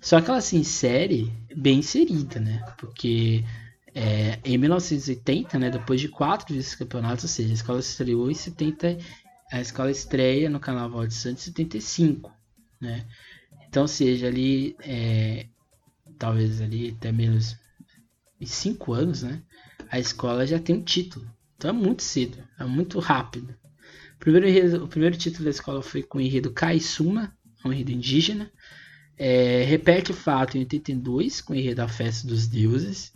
[0.00, 2.64] Só que ela se insere bem inserida, né?
[2.78, 3.44] Porque
[3.94, 8.34] é, em 1980, né, depois de quatro vice-campeonatos, ou seja, a escola se estreou em
[8.34, 8.98] 70,
[9.52, 12.34] a escola estreia no Carnaval de Santos 75,
[12.80, 13.06] né?
[13.68, 15.46] Então, seja ali, é,
[16.18, 17.54] talvez ali até menos
[18.40, 19.42] de 5 anos, né?
[19.90, 21.30] A escola já tem um título.
[21.54, 23.54] Então é muito cedo, é muito rápido.
[24.14, 28.50] O primeiro, o primeiro título da escola foi com o enredo Kaisuma, um enredo indígena.
[29.18, 33.12] É, repete o fato em 82, com o enredo A Festa dos Deuses.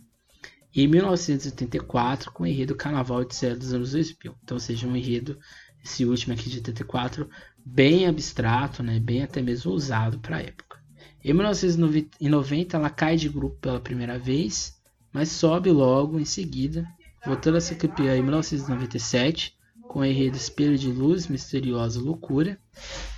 [0.73, 4.35] E em 1984, com o enredo Carnaval de Serra dos anos 2000.
[4.43, 5.39] Então, seja um enredo
[5.87, 7.29] esse último aqui de 84,
[7.65, 10.77] bem abstrato, né, bem até mesmo usado para a época.
[11.23, 14.77] Em 1990 ela cai de grupo pela primeira vez,
[15.11, 16.85] mas sobe logo em seguida,
[17.25, 19.55] voltando a ser campeã em 1997
[19.87, 22.59] com o enredo Espelho de Luz, Misteriosa Loucura,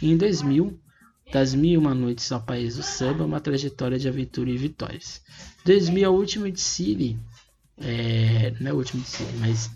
[0.02, 0.80] e em 2000
[1.32, 5.22] das Mil Uma Noites ao País do Samba, uma trajetória de aventura e vitórias.
[5.66, 7.20] 2000 é o último de Siri,
[7.80, 9.70] é, não é o último de Siri, mas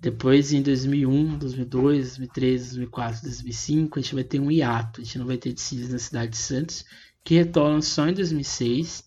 [0.00, 5.00] depois, em 2001, 2002, 2003, 2004, 2005, a gente vai ter um hiato.
[5.00, 6.86] A gente não vai ter desfiles na cidade de Santos,
[7.22, 9.04] que retornam só em 2006.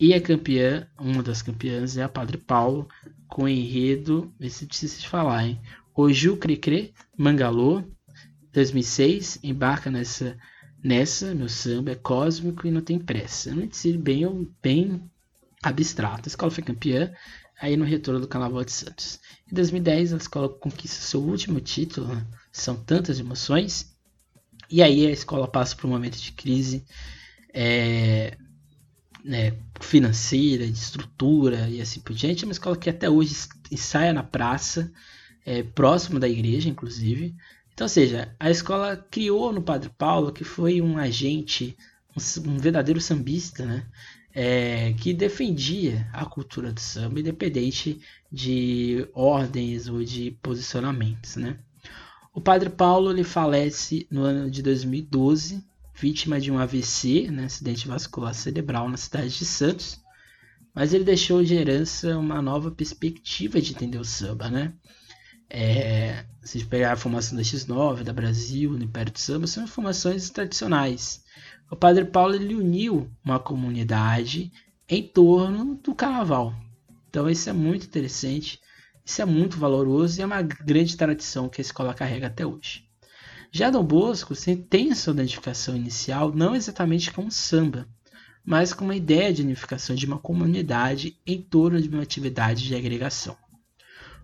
[0.00, 2.88] E a campeã, uma das campeãs, é a Padre Paulo,
[3.28, 5.60] com enredo, esse precisa de falar, hein?
[5.94, 7.84] Oju Cricre, Mangalô,
[8.52, 10.36] 2006, embarca nessa,
[10.82, 13.50] nessa, meu samba é cósmico e não tem pressa.
[13.50, 15.10] É um bem, bem
[15.62, 16.22] abstrato.
[16.24, 17.12] A escola foi campeã
[17.60, 19.20] aí no retorno do Carnaval de Santos.
[19.50, 22.26] Em 2010, a escola conquista seu último título, né?
[22.50, 23.92] são tantas emoções,
[24.70, 26.84] e aí a escola passa por um momento de crise
[27.52, 28.36] é,
[29.24, 32.44] né, financeira, de estrutura e assim por diante.
[32.44, 33.36] É uma escola que até hoje
[33.70, 34.92] ensaia na praça,
[35.44, 37.34] é, próximo da igreja, inclusive.
[37.72, 41.76] Então, ou seja, a escola criou no Padre Paulo, que foi um agente,
[42.16, 43.86] um, um verdadeiro sambista, né?
[44.34, 51.36] É, que defendia a cultura do samba, independente de ordens ou de posicionamentos.
[51.36, 51.58] Né?
[52.32, 55.62] O Padre Paulo ele falece no ano de 2012,
[55.94, 60.00] vítima de um AVC, né, acidente vascular cerebral na cidade de Santos,
[60.74, 64.48] mas ele deixou de herança uma nova perspectiva de entender o samba.
[64.48, 64.72] Né?
[65.50, 70.30] É, se pegar a formação da X9, da Brasil, no Império do Samba, são formações
[70.30, 71.22] tradicionais
[71.72, 74.52] o Padre Paulo ele uniu uma comunidade
[74.86, 76.54] em torno do carnaval.
[77.08, 78.60] Então isso é muito interessante,
[79.02, 82.84] isso é muito valoroso e é uma grande tradição que a escola carrega até hoje.
[83.50, 84.34] Já Dom Bosco
[84.68, 87.88] tem sua identificação inicial não exatamente com o samba,
[88.44, 92.76] mas com uma ideia de unificação de uma comunidade em torno de uma atividade de
[92.76, 93.34] agregação.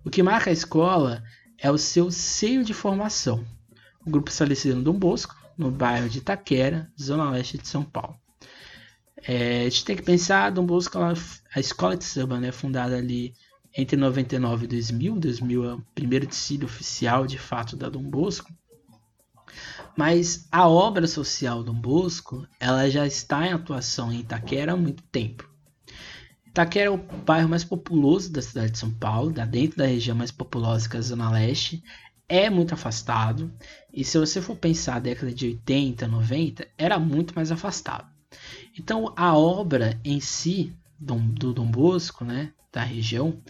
[0.04, 1.24] O que marca a escola
[1.56, 3.42] é o seu seio de formação.
[4.04, 8.16] O grupo estabelecido no Dom Bosco no bairro de Itaquera, zona leste de São Paulo.
[9.26, 13.34] É, a gente tem que pensar, Dom Bosco, a escola de samba, né, fundada ali
[13.76, 18.52] entre 99 e 2000, 2000 é o primeiro desfile oficial de fato da Dom Bosco,
[19.96, 25.02] mas a obra social Dom Bosco, ela já está em atuação em Itaquera há muito
[25.04, 25.48] tempo.
[26.46, 30.30] Itaquera é o bairro mais populoso da cidade de São Paulo, dentro da região mais
[30.30, 31.82] populosa que é a Zona Leste,
[32.28, 33.50] é muito afastado.
[33.92, 38.06] E se você for pensar a década de 80, 90, era muito mais afastado.
[38.78, 43.40] Então a obra em si do, do Dom Bosco, né, da região,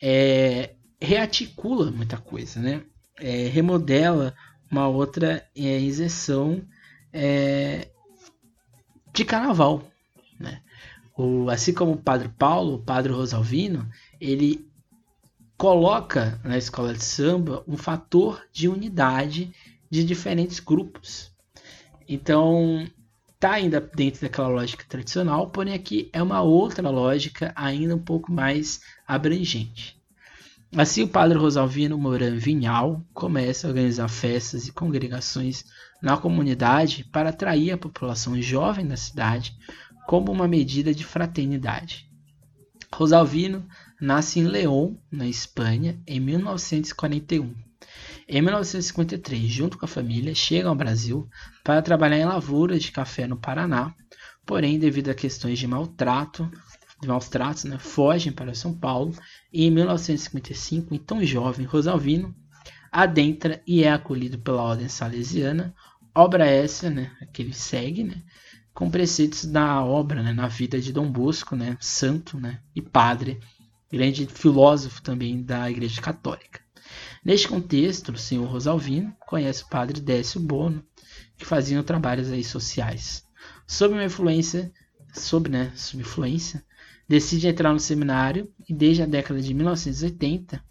[0.00, 2.82] é, rearticula muita coisa, né?
[3.18, 4.34] É, remodela
[4.70, 5.80] uma outra é,
[7.12, 7.88] é,
[9.12, 9.90] de carnaval.
[10.38, 10.62] Né?
[11.16, 13.88] O, assim como o Padre Paulo, o Padre Rosalvino,
[14.20, 14.69] ele
[15.60, 19.52] coloca na escola de samba um fator de unidade
[19.90, 21.30] de diferentes grupos.
[22.08, 22.88] Então,
[23.38, 28.32] tá ainda dentro daquela lógica tradicional, porém aqui é uma outra lógica ainda um pouco
[28.32, 30.00] mais abrangente.
[30.74, 35.66] Assim, o padre Rosalvino Moran Vinhal começa a organizar festas e congregações
[36.00, 39.54] na comunidade para atrair a população jovem da cidade
[40.06, 42.08] como uma medida de fraternidade.
[42.94, 43.68] Rosalvino
[44.00, 47.54] nasce em León, na Espanha, em 1941.
[48.28, 51.28] Em 1953, junto com a família, chega ao Brasil
[51.64, 53.94] para trabalhar em lavouras de café no Paraná,
[54.46, 56.50] porém, devido a questões de maltrato,
[57.00, 59.14] de maus tratos, né, fogem para São Paulo.
[59.52, 62.34] E em 1955, então jovem Rosalvino
[62.92, 65.74] adentra e é acolhido pela Ordem Salesiana,
[66.14, 68.22] obra essa né, que ele segue, né,
[68.72, 73.40] com preceitos da obra, né, na vida de Dom Bosco, né, santo né, e padre
[73.90, 76.60] grande filósofo também da Igreja Católica.
[77.24, 80.84] Neste contexto, o senhor Rosalvino conhece o padre Décio Bono,
[81.36, 83.24] que faziam trabalhos aí sociais.
[83.66, 84.72] Sob uma influência,
[85.12, 86.64] sob, né, sob influência,
[87.08, 90.62] decide entrar no seminário e desde a década de 1980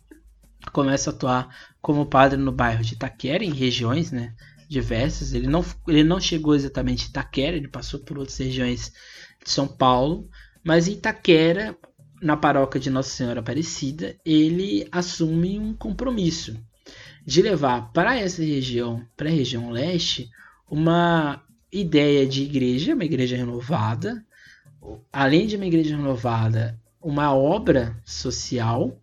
[0.71, 4.33] começa a atuar como padre no bairro de Itaquera, em regiões né,
[4.67, 5.33] diversas.
[5.33, 8.91] Ele não, ele não chegou exatamente em Itaquera, ele passou por outras regiões
[9.43, 10.29] de São Paulo,
[10.63, 11.77] mas em Itaquera
[12.21, 16.57] na paróquia de Nossa Senhora Aparecida, ele assume um compromisso
[17.25, 20.29] de levar para essa região, para a região leste,
[20.69, 24.25] uma ideia de igreja, uma igreja renovada,
[25.11, 28.99] além de uma igreja renovada, uma obra social,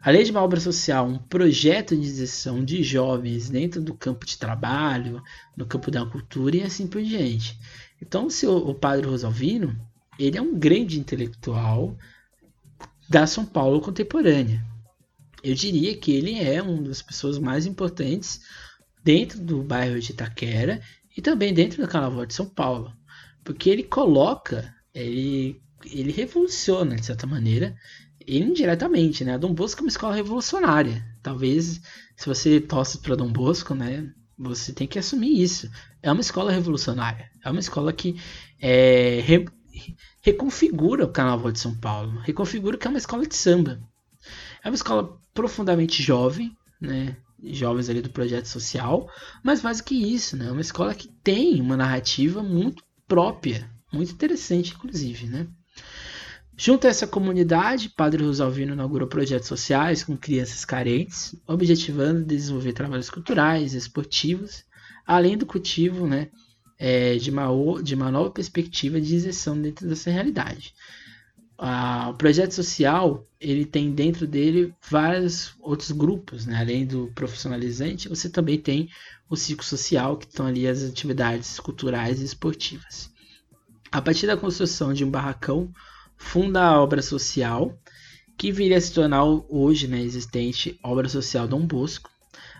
[0.00, 4.38] além de uma obra social, um projeto de inserção de jovens dentro do campo de
[4.38, 5.22] trabalho,
[5.56, 7.58] no campo da cultura e assim por diante.
[8.00, 9.76] Então, se o, o padre Rosalvino,
[10.18, 11.96] ele é um grande intelectual,
[13.08, 14.64] da São Paulo contemporânea.
[15.42, 18.40] Eu diria que ele é uma das pessoas mais importantes
[19.02, 20.80] dentro do bairro de Itaquera
[21.16, 22.92] e também dentro do Carnaval de São Paulo,
[23.44, 27.74] porque ele coloca, ele, ele revoluciona de certa maneira,
[28.26, 29.34] indiretamente, né?
[29.34, 31.02] A Dom Bosco é uma escola revolucionária.
[31.22, 31.80] Talvez
[32.16, 35.70] se você torce para Dom Bosco, né, você tem que assumir isso.
[36.02, 37.30] É uma escola revolucionária.
[37.44, 38.20] É uma escola que
[38.60, 39.20] é,
[40.22, 43.80] reconfigura o Carnaval de São Paulo, reconfigura que é uma escola de samba.
[44.62, 47.16] É uma escola profundamente jovem, né?
[47.42, 49.08] jovens ali do projeto social,
[49.42, 50.46] mas mais do que isso, né?
[50.48, 55.46] É uma escola que tem uma narrativa muito própria, muito interessante, inclusive, né?
[56.56, 63.08] Junto a essa comunidade, Padre Rosalvino inaugurou projetos sociais com crianças carentes, objetivando desenvolver trabalhos
[63.08, 64.64] culturais, esportivos,
[65.06, 66.28] além do cultivo né,
[66.78, 67.48] é, de, uma,
[67.82, 70.74] de uma nova perspectiva de inserção dentro dessa realidade.
[71.58, 76.56] Ah, o projeto social ele tem dentro dele vários outros grupos, né?
[76.60, 78.88] além do profissionalizante, você também tem
[79.28, 83.10] o ciclo social, que estão ali as atividades culturais e esportivas.
[83.90, 85.72] A partir da construção de um barracão,
[86.16, 87.76] funda a obra social,
[88.36, 92.10] que viria a se tornar hoje né, existente obra social Dom Bosco.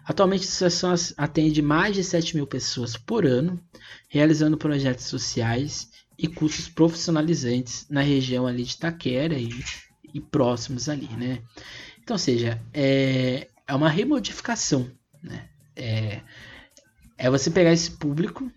[0.09, 3.63] Atualmente a associação atende mais de 7 mil pessoas por ano,
[4.09, 9.51] realizando projetos sociais e cursos profissionalizantes na região ali de Taquera e,
[10.15, 11.43] e próximos ali, né?
[12.03, 14.91] Então, ou seja, é, é uma remodificação,
[15.23, 15.47] né?
[15.77, 16.23] É,
[17.19, 18.51] é você pegar esse público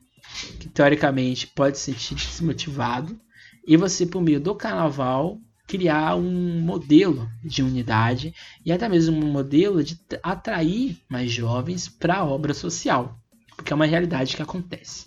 [0.58, 3.20] que teoricamente pode se sentir desmotivado
[3.68, 5.38] e você, por meio do carnaval,
[5.72, 12.18] criar um modelo de unidade e até mesmo um modelo de atrair mais jovens para
[12.18, 13.18] a obra social,
[13.56, 15.06] porque é uma realidade que acontece.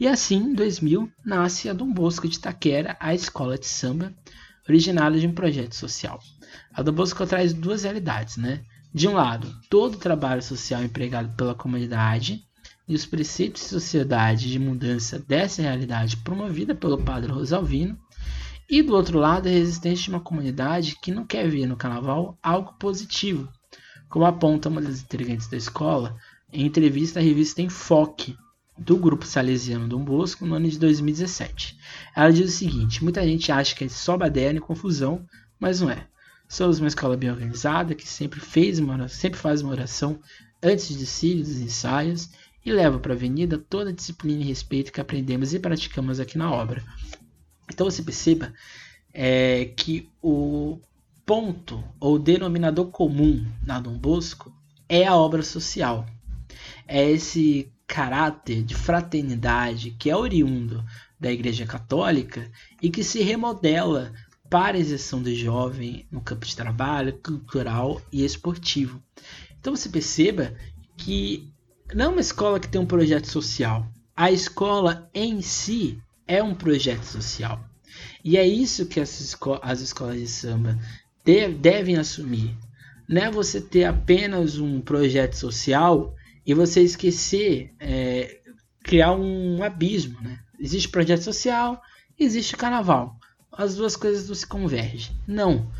[0.00, 4.14] E assim, em 2000, nasce a Dom Bosco de Taquera, a escola de samba,
[4.66, 6.18] originada de um projeto social.
[6.72, 8.62] A Dom Bosco traz duas realidades, né?
[8.94, 12.42] De um lado, todo o trabalho social empregado pela comunidade
[12.88, 17.98] e os preceitos de sociedade de mudança dessa realidade promovida pelo padre Rosalvino,
[18.68, 22.38] e do outro lado a resistência de uma comunidade que não quer ver no carnaval
[22.42, 23.48] algo positivo,
[24.08, 26.16] como aponta uma das integrantes da escola
[26.52, 28.36] em entrevista à revista Enfoque,
[28.76, 31.76] do grupo salesiano Dom Bosco no ano de 2017.
[32.14, 35.26] Ela diz o seguinte: muita gente acha que é só baderna e confusão,
[35.58, 36.06] mas não é.
[36.48, 40.18] Somos uma escola bem organizada que sempre, fez uma, sempre faz uma oração
[40.62, 42.30] antes de desfiles e ensaios
[42.64, 46.38] e leva para a avenida toda a disciplina e respeito que aprendemos e praticamos aqui
[46.38, 46.82] na obra.
[47.70, 48.52] Então você perceba
[49.12, 50.80] é, que o
[51.24, 54.52] ponto ou denominador comum na Dom Bosco
[54.88, 56.06] é a obra social.
[56.86, 60.84] É esse caráter de fraternidade que é oriundo
[61.18, 62.50] da Igreja Católica
[62.80, 64.12] e que se remodela
[64.48, 69.02] para a exerção do jovem no campo de trabalho, cultural e esportivo.
[69.60, 70.54] Então você perceba
[70.96, 71.52] que
[71.94, 73.86] não é uma escola que tem um projeto social.
[74.16, 77.58] A escola em si é um projeto social.
[78.22, 80.78] E é isso que as, esco as escolas de samba
[81.24, 82.56] de devem assumir.
[83.08, 86.14] Não é você ter apenas um projeto social
[86.46, 88.40] e você esquecer, é,
[88.82, 90.20] criar um abismo.
[90.20, 90.38] Né?
[90.60, 91.80] Existe projeto social,
[92.18, 93.18] existe carnaval.
[93.50, 95.16] As duas coisas não se convergem.
[95.26, 95.72] Não.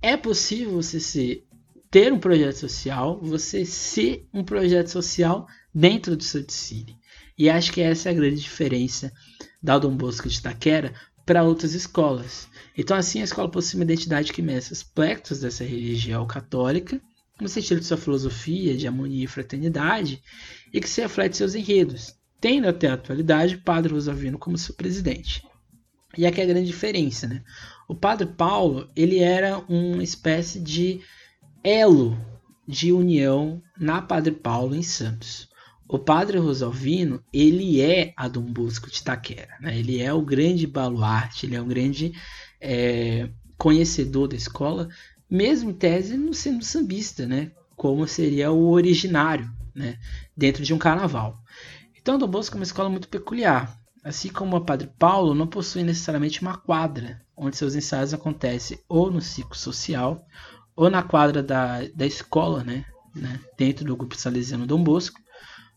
[0.00, 1.44] É possível você ser
[1.90, 6.96] ter um projeto social, você ser um projeto social dentro do seu desfile.
[7.36, 9.12] E acho que essa é a grande diferença
[9.62, 10.92] da Dom Bosco de Taquera
[11.26, 12.48] para outras escolas.
[12.76, 17.00] Então, assim, a escola possui uma identidade que mescla aspectos dessa religião católica,
[17.40, 20.22] no sentido de sua filosofia de harmonia e fraternidade,
[20.72, 24.74] e que se reflete seus enredos, tendo até a atualidade o Padre Rosalvino como seu
[24.74, 25.46] presidente.
[26.16, 27.44] E aqui é a grande diferença, né?
[27.86, 31.00] O Padre Paulo, ele era uma espécie de
[31.62, 32.18] elo
[32.66, 35.48] de união na Padre Paulo em Santos.
[35.88, 39.78] O Padre Rosalvino, ele é a Dom Bosco de Taquera, né?
[39.78, 42.12] ele é o grande baluarte, ele é o grande
[42.60, 44.90] é, conhecedor da escola,
[45.30, 47.52] mesmo em tese não sendo sambista, né?
[47.74, 49.98] como seria o originário né?
[50.36, 51.42] dentro de um carnaval.
[51.98, 53.74] Então, Dom Bosco é uma escola muito peculiar.
[54.04, 59.10] Assim como a Padre Paulo, não possui necessariamente uma quadra, onde seus ensaios acontecem ou
[59.10, 60.22] no ciclo social
[60.76, 62.84] ou na quadra da, da escola, né,
[63.14, 65.18] né, dentro do grupo salesiano Dom Bosco,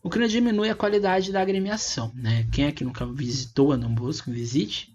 [0.02, 2.10] o que não diminui a qualidade da agremiação.
[2.14, 2.46] Né?
[2.50, 4.92] Quem aqui nunca visitou a Dom Bosco, visite.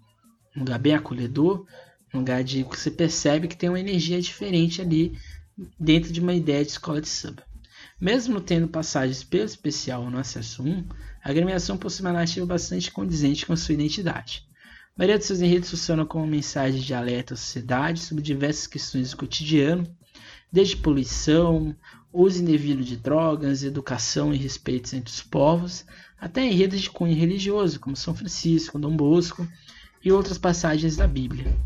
[0.54, 1.66] Um lugar bem acolhedor,
[2.12, 5.16] um lugar de que você percebe que tem uma energia diferente ali
[5.78, 7.42] dentro de uma ideia de escola de samba.
[8.00, 10.84] Mesmo tendo passagens pelo especial no acesso 1,
[11.24, 14.46] a agremiação possui uma narrativa bastante condizente com sua identidade.
[14.94, 19.10] A maioria de seus enredos funciona como mensagem de alerta à sociedade sobre diversas questões
[19.10, 19.86] do cotidiano,
[20.52, 21.74] desde poluição,
[22.12, 25.84] uso indevido de drogas, educação e respeito entre os povos,
[26.18, 29.46] até enredos de cunho religioso, como São Francisco, Dom Bosco
[30.04, 31.56] e outras passagens da Bíblia.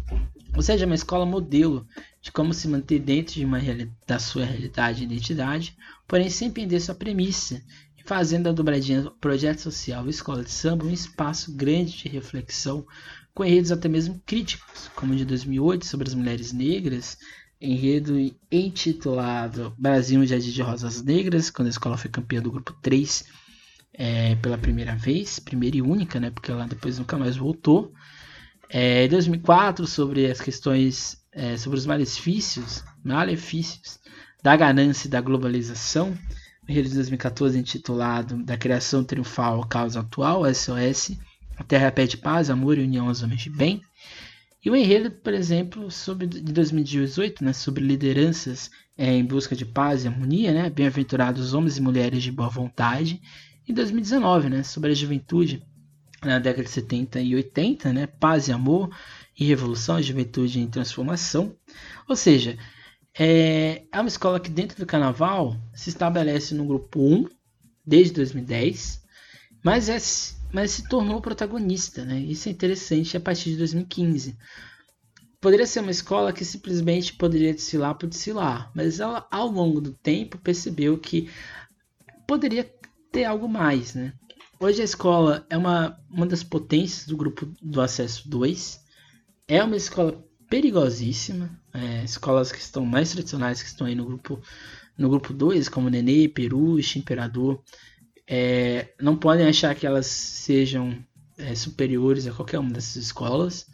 [0.54, 1.86] Ou seja, é uma escola modelo
[2.20, 3.58] de como se manter dentro de uma
[4.06, 5.76] da sua realidade e identidade,
[6.06, 7.62] porém sem perder sua premissa,
[7.98, 12.86] e fazendo a dobradinha projeto social e escola de samba um espaço grande de reflexão,
[13.34, 17.16] com enredos até mesmo críticos, como o de 2008 sobre as mulheres negras,
[17.62, 18.18] enredo
[18.50, 23.24] intitulado Brasil um Jardim de Rosas Negras, quando a escola foi campeã do grupo 3
[23.94, 27.92] é, pela primeira vez, primeira e única, né, porque ela depois nunca mais voltou.
[28.68, 34.00] É, em 2004, sobre as questões, é, sobre os malefícios, malefícios
[34.42, 36.18] da ganância e da globalização,
[36.68, 41.16] enredo de 2014 intitulado Da Criação Triunfal ao Caos Atual, SOS,
[41.56, 43.82] A Terra pede paz, amor e união aos homens de bem.
[44.64, 49.66] E o enredo, por exemplo, sobre, de 2018, né, sobre lideranças é, em busca de
[49.66, 53.20] paz e harmonia, né, bem-aventurados homens e mulheres de boa vontade.
[53.66, 55.66] E 2019, né, sobre a juventude
[56.22, 58.88] na década de 70 e 80, né, paz e amor
[59.36, 61.56] e revolução, juventude em transformação.
[62.08, 62.56] Ou seja,
[63.18, 67.26] é, é uma escola que dentro do carnaval se estabelece no grupo 1
[67.84, 69.02] desde 2010,
[69.64, 69.98] mas, é,
[70.52, 72.04] mas se tornou protagonista.
[72.04, 72.20] Né?
[72.20, 74.36] Isso é interessante a partir de 2015.
[75.40, 79.92] Poderia ser uma escola que simplesmente poderia desfilar por desfilar, mas ela ao longo do
[79.92, 81.28] tempo percebeu que
[82.28, 82.70] poderia
[83.10, 83.94] ter algo mais.
[83.94, 84.12] Né?
[84.60, 88.80] Hoje a escola é uma, uma das potências do grupo do acesso 2.
[89.48, 91.50] É uma escola perigosíssima.
[91.74, 94.40] É, escolas que estão mais tradicionais que estão aí no grupo
[94.96, 97.62] no grupo 2, como Nenê, Peruche, Imperador,
[98.34, 101.04] é, não podem achar que elas sejam
[101.36, 103.66] é, superiores a qualquer uma dessas escolas.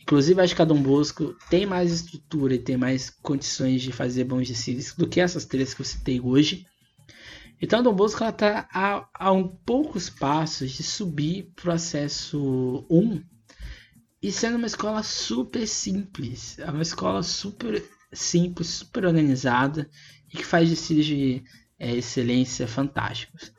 [0.00, 4.24] Inclusive, acho que a Dom Bosco tem mais estrutura e tem mais condições de fazer
[4.24, 6.66] bons desfiles do que essas três que eu citei hoje.
[7.60, 12.84] Então, a Dom Bosco está a, a um poucos passos de subir para o acesso
[12.90, 13.22] 1
[14.20, 17.80] e sendo uma escola super simples, é uma escola super
[18.12, 19.88] simples, super organizada
[20.28, 21.44] e que faz desfiles de
[21.78, 23.52] é, excelência fantásticos.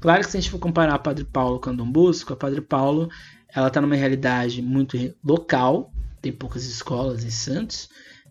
[0.00, 2.36] Claro que se a gente for comparar a Padre Paulo com a Dom Bosco, a
[2.36, 3.10] Padre Paulo
[3.54, 7.88] ela está numa realidade muito local, tem poucas escolas em Santos,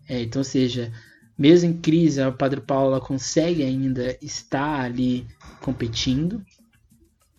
[0.08, 0.90] é, então, seja,
[1.36, 5.26] mesmo em crise, a Padre Paulo consegue ainda estar ali
[5.60, 6.42] competindo,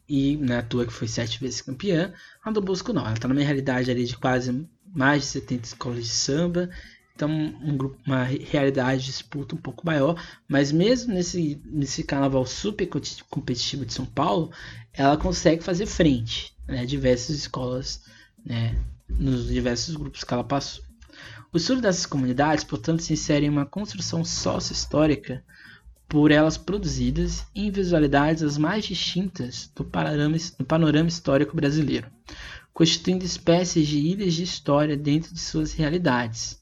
[0.08, 2.12] e não é que foi sete vezes campeã.
[2.44, 6.04] A do Bosco não, ela está numa realidade ali de quase mais de 70 escolas
[6.04, 6.70] de samba,
[7.20, 10.16] então um grupo, uma realidade de disputa um pouco maior,
[10.48, 12.88] mas mesmo nesse, nesse carnaval super
[13.30, 14.52] competitivo de São Paulo,
[14.94, 18.02] ela consegue fazer frente, né, diversas escolas,
[18.46, 18.74] né,
[19.10, 20.82] nos diversos grupos que ela passou.
[21.52, 25.44] O estudo dessas comunidades, portanto, se insere em uma construção sócio-histórica
[26.08, 32.08] por elas produzidas em visualidades as mais distintas do panorama, do panorama histórico brasileiro,
[32.74, 36.59] constituindo espécies de ilhas de história dentro de suas realidades,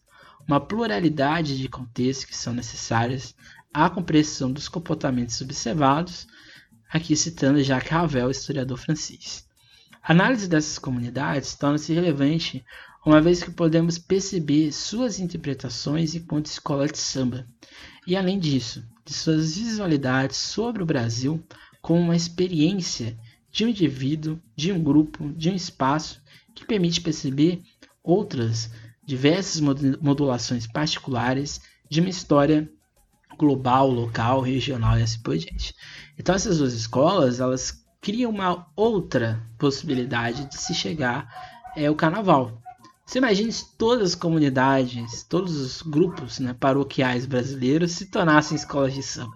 [0.47, 3.35] uma pluralidade de contextos que são necessárias
[3.73, 6.25] à compreensão dos comportamentos observados,
[6.89, 9.45] aqui citando Jacques Ravel, historiador francês.
[10.01, 12.63] A análise dessas comunidades torna-se relevante
[13.05, 17.45] uma vez que podemos perceber suas interpretações enquanto escola de samba,
[18.05, 21.43] e além disso, de suas visualidades sobre o Brasil
[21.81, 23.17] como uma experiência
[23.51, 26.21] de um indivíduo, de um grupo, de um espaço
[26.53, 27.61] que permite perceber
[28.03, 28.69] outras
[29.07, 32.69] diversas modulações particulares de uma história
[33.37, 35.73] global, local, regional e assim por diante.
[36.19, 41.27] Então essas duas escolas, elas criam uma outra possibilidade de se chegar
[41.75, 42.61] é o carnaval.
[43.05, 48.93] Você imagina se todas as comunidades, todos os grupos né, paroquiais brasileiros se tornassem escolas
[48.93, 49.35] de samba.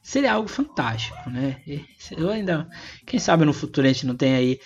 [0.00, 1.60] Seria algo fantástico, né?
[2.16, 2.68] Eu ainda,
[3.04, 4.60] quem sabe no futuro a gente não tem aí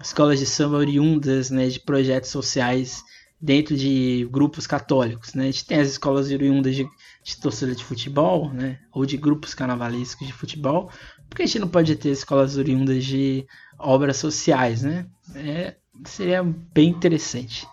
[0.00, 3.02] escolas de samba oriundas né, de projetos sociais
[3.40, 5.44] dentro de grupos católicos, né?
[5.44, 6.88] A gente tem as escolas oriundas de,
[7.22, 8.78] de torcida de futebol, né?
[8.92, 10.90] Ou de grupos carnavalescos de futebol,
[11.28, 13.46] porque a gente não pode ter escolas oriundas de
[13.78, 15.06] obras sociais, né?
[15.34, 17.66] É, seria bem interessante.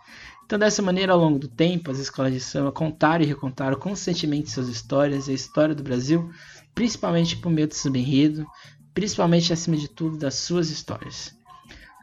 [0.46, 4.52] Então, dessa maneira, ao longo do tempo, as escolas de samba contaram e recontaram constantemente
[4.52, 6.30] suas histórias e a história do Brasil,
[6.76, 8.46] principalmente por meio do samba enredo,
[8.94, 11.34] principalmente acima de tudo das suas histórias.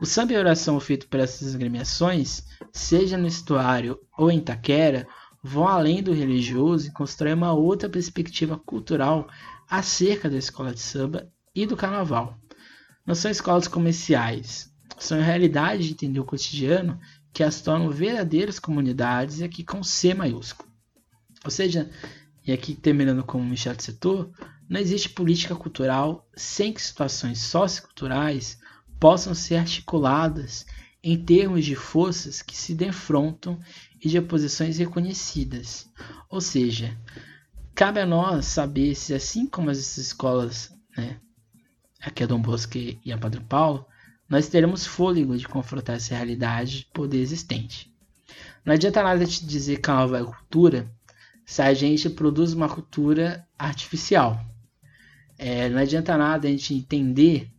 [0.01, 2.42] O samba e oração feito por essas agremiações,
[2.72, 5.07] seja no estuário ou em Itaquera,
[5.42, 9.28] vão além do religioso e constroem uma outra perspectiva cultural
[9.68, 12.38] acerca da escola de samba e do carnaval.
[13.05, 16.98] Não são escolas comerciais, são a realidade de entender o cotidiano
[17.30, 20.70] que as tornam verdadeiras comunidades e aqui com C maiúsculo.
[21.44, 21.90] Ou seja,
[22.46, 24.30] e aqui terminando com o Michel de Setor,
[24.66, 28.59] não existe política cultural sem que situações socioculturais
[29.01, 30.66] possam ser articuladas
[31.03, 33.59] em termos de forças que se defrontam
[34.01, 35.88] e de oposições reconhecidas.
[36.28, 36.96] Ou seja,
[37.74, 41.18] cabe a nós saber se, assim como essas escolas, né,
[42.01, 43.86] aqui a Dom Bosco e a Padre Paulo,
[44.28, 47.90] nós teremos fôlego de confrontar essa realidade de poder existente.
[48.64, 50.90] Não adianta nada te dizer que a nova é cultura
[51.46, 54.38] se a gente produz uma cultura artificial.
[55.36, 57.51] É, não adianta nada a gente entender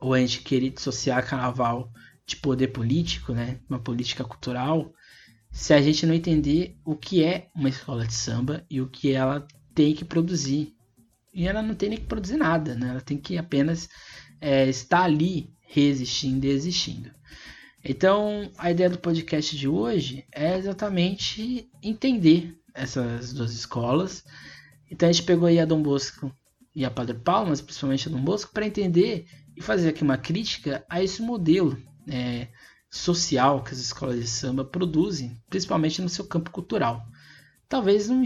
[0.00, 1.92] ou a gente querer dissociar carnaval
[2.26, 4.92] de poder político, né, uma política cultural,
[5.52, 9.12] se a gente não entender o que é uma escola de samba e o que
[9.12, 10.74] ela tem que produzir.
[11.32, 12.88] E ela não tem nem que produzir nada, né?
[12.90, 13.88] ela tem que apenas
[14.40, 17.10] é, estar ali resistindo e existindo.
[17.84, 24.24] Então, a ideia do podcast de hoje é exatamente entender essas duas escolas.
[24.90, 26.34] Então, a gente pegou aí a Dom Bosco
[26.74, 29.26] e a Padre Paulo, mas principalmente a Dom Bosco, para entender
[29.60, 32.48] e fazer aqui uma crítica a esse modelo é,
[32.88, 37.06] social que as escolas de samba produzem, principalmente no seu campo cultural.
[37.68, 38.24] Talvez não,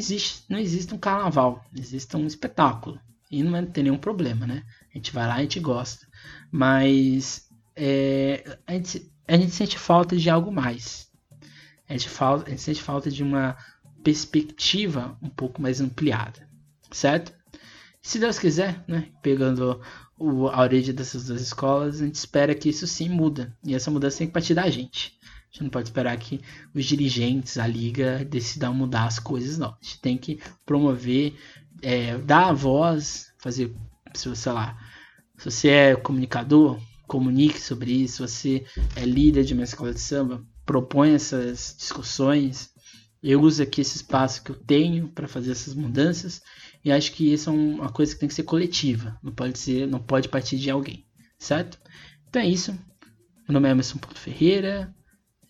[0.49, 3.01] não exista um carnaval, exista um espetáculo.
[3.29, 4.63] E não tem nenhum problema, né?
[4.95, 6.07] A gente vai lá, a gente gosta.
[6.53, 11.11] Mas é, a, gente, a gente sente falta de algo mais.
[11.89, 13.57] A gente, falta, a gente sente falta de uma
[14.05, 16.49] perspectiva um pouco mais ampliada,
[16.93, 17.35] certo?
[18.01, 19.81] Se Deus quiser, né, pegando
[20.25, 23.55] o, a origem dessas duas escolas, a gente espera que isso sim muda.
[23.63, 25.19] E essa mudança tem que partir da gente.
[25.23, 26.41] A gente não pode esperar que
[26.75, 29.69] os dirigentes, a liga, decidam mudar as coisas, não.
[29.69, 31.35] A gente tem que promover,
[31.83, 33.75] é, dar a voz, fazer,
[34.15, 34.77] sei lá,
[35.37, 38.27] se você é comunicador, comunique sobre isso.
[38.27, 38.65] Se você
[38.97, 42.71] é líder de uma escola de samba, propõe essas discussões.
[43.23, 46.43] Eu uso aqui esse espaço que eu tenho para fazer essas mudanças
[46.85, 49.87] e acho que isso é uma coisa que tem que ser coletiva, não pode ser,
[49.87, 51.07] não pode partir de alguém,
[51.39, 51.79] certo?
[52.29, 52.73] Então é isso.
[53.49, 54.95] Meu nome é Emerson Porto Ferreira,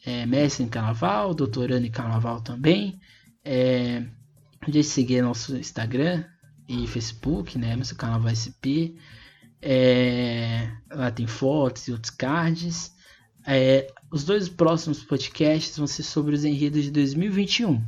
[0.05, 3.01] é mestre em carnaval, doutorando em carnaval também.
[3.45, 4.05] É,
[4.69, 6.25] de seguir nosso Instagram
[6.69, 7.73] e Facebook, né?
[7.73, 8.97] Emerson Carnaval SP.
[9.61, 12.93] É, lá tem fotos e outros cards.
[13.47, 17.83] É, os dois próximos podcasts vão ser sobre os enredos de 2021.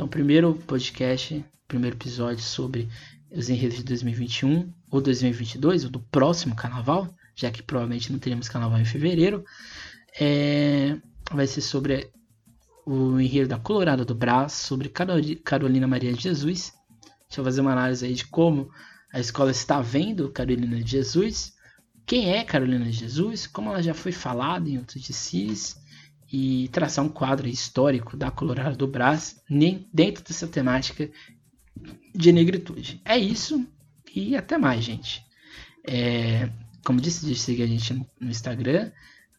[0.00, 2.88] Então, primeiro podcast primeiro episódio sobre
[3.30, 8.48] os enredos de 2021 ou 2022, ou do próximo carnaval, já que provavelmente não teremos
[8.48, 9.44] carnaval em fevereiro,
[10.18, 10.96] é,
[11.30, 12.10] vai ser sobre
[12.86, 16.72] o enredo da Colorado do Brás, sobre Carolina Maria de Jesus.
[17.28, 18.70] Deixa eu fazer uma análise aí de como
[19.12, 21.52] a escola está vendo Carolina de Jesus,
[22.06, 25.76] quem é Carolina de Jesus, como ela já foi falada em outros DCs,
[26.32, 29.42] e traçar um quadro histórico da Colorado do Brás
[29.92, 31.10] dentro dessa temática
[32.14, 33.00] de negritude.
[33.04, 33.66] É isso
[34.14, 35.24] e até mais, gente.
[35.86, 36.48] É,
[36.84, 38.90] como disse, de seguir a gente no Instagram,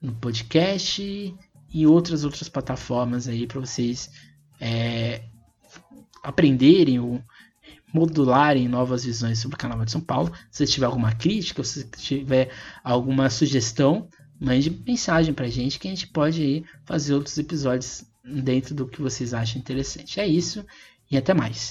[0.02, 1.36] no podcast
[1.74, 4.10] e outras outras plataformas aí para vocês
[4.60, 5.24] é,
[6.24, 7.22] aprenderem ou
[7.94, 10.32] modularem novas visões sobre o Carnaval de São Paulo.
[10.50, 12.50] Se tiver alguma crítica, se tiver
[12.84, 14.08] alguma sugestão,
[14.42, 18.88] mande mensagem para a gente que a gente pode aí fazer outros episódios dentro do
[18.88, 20.20] que vocês acham interessante.
[20.20, 20.66] É isso
[21.10, 21.70] e até mais.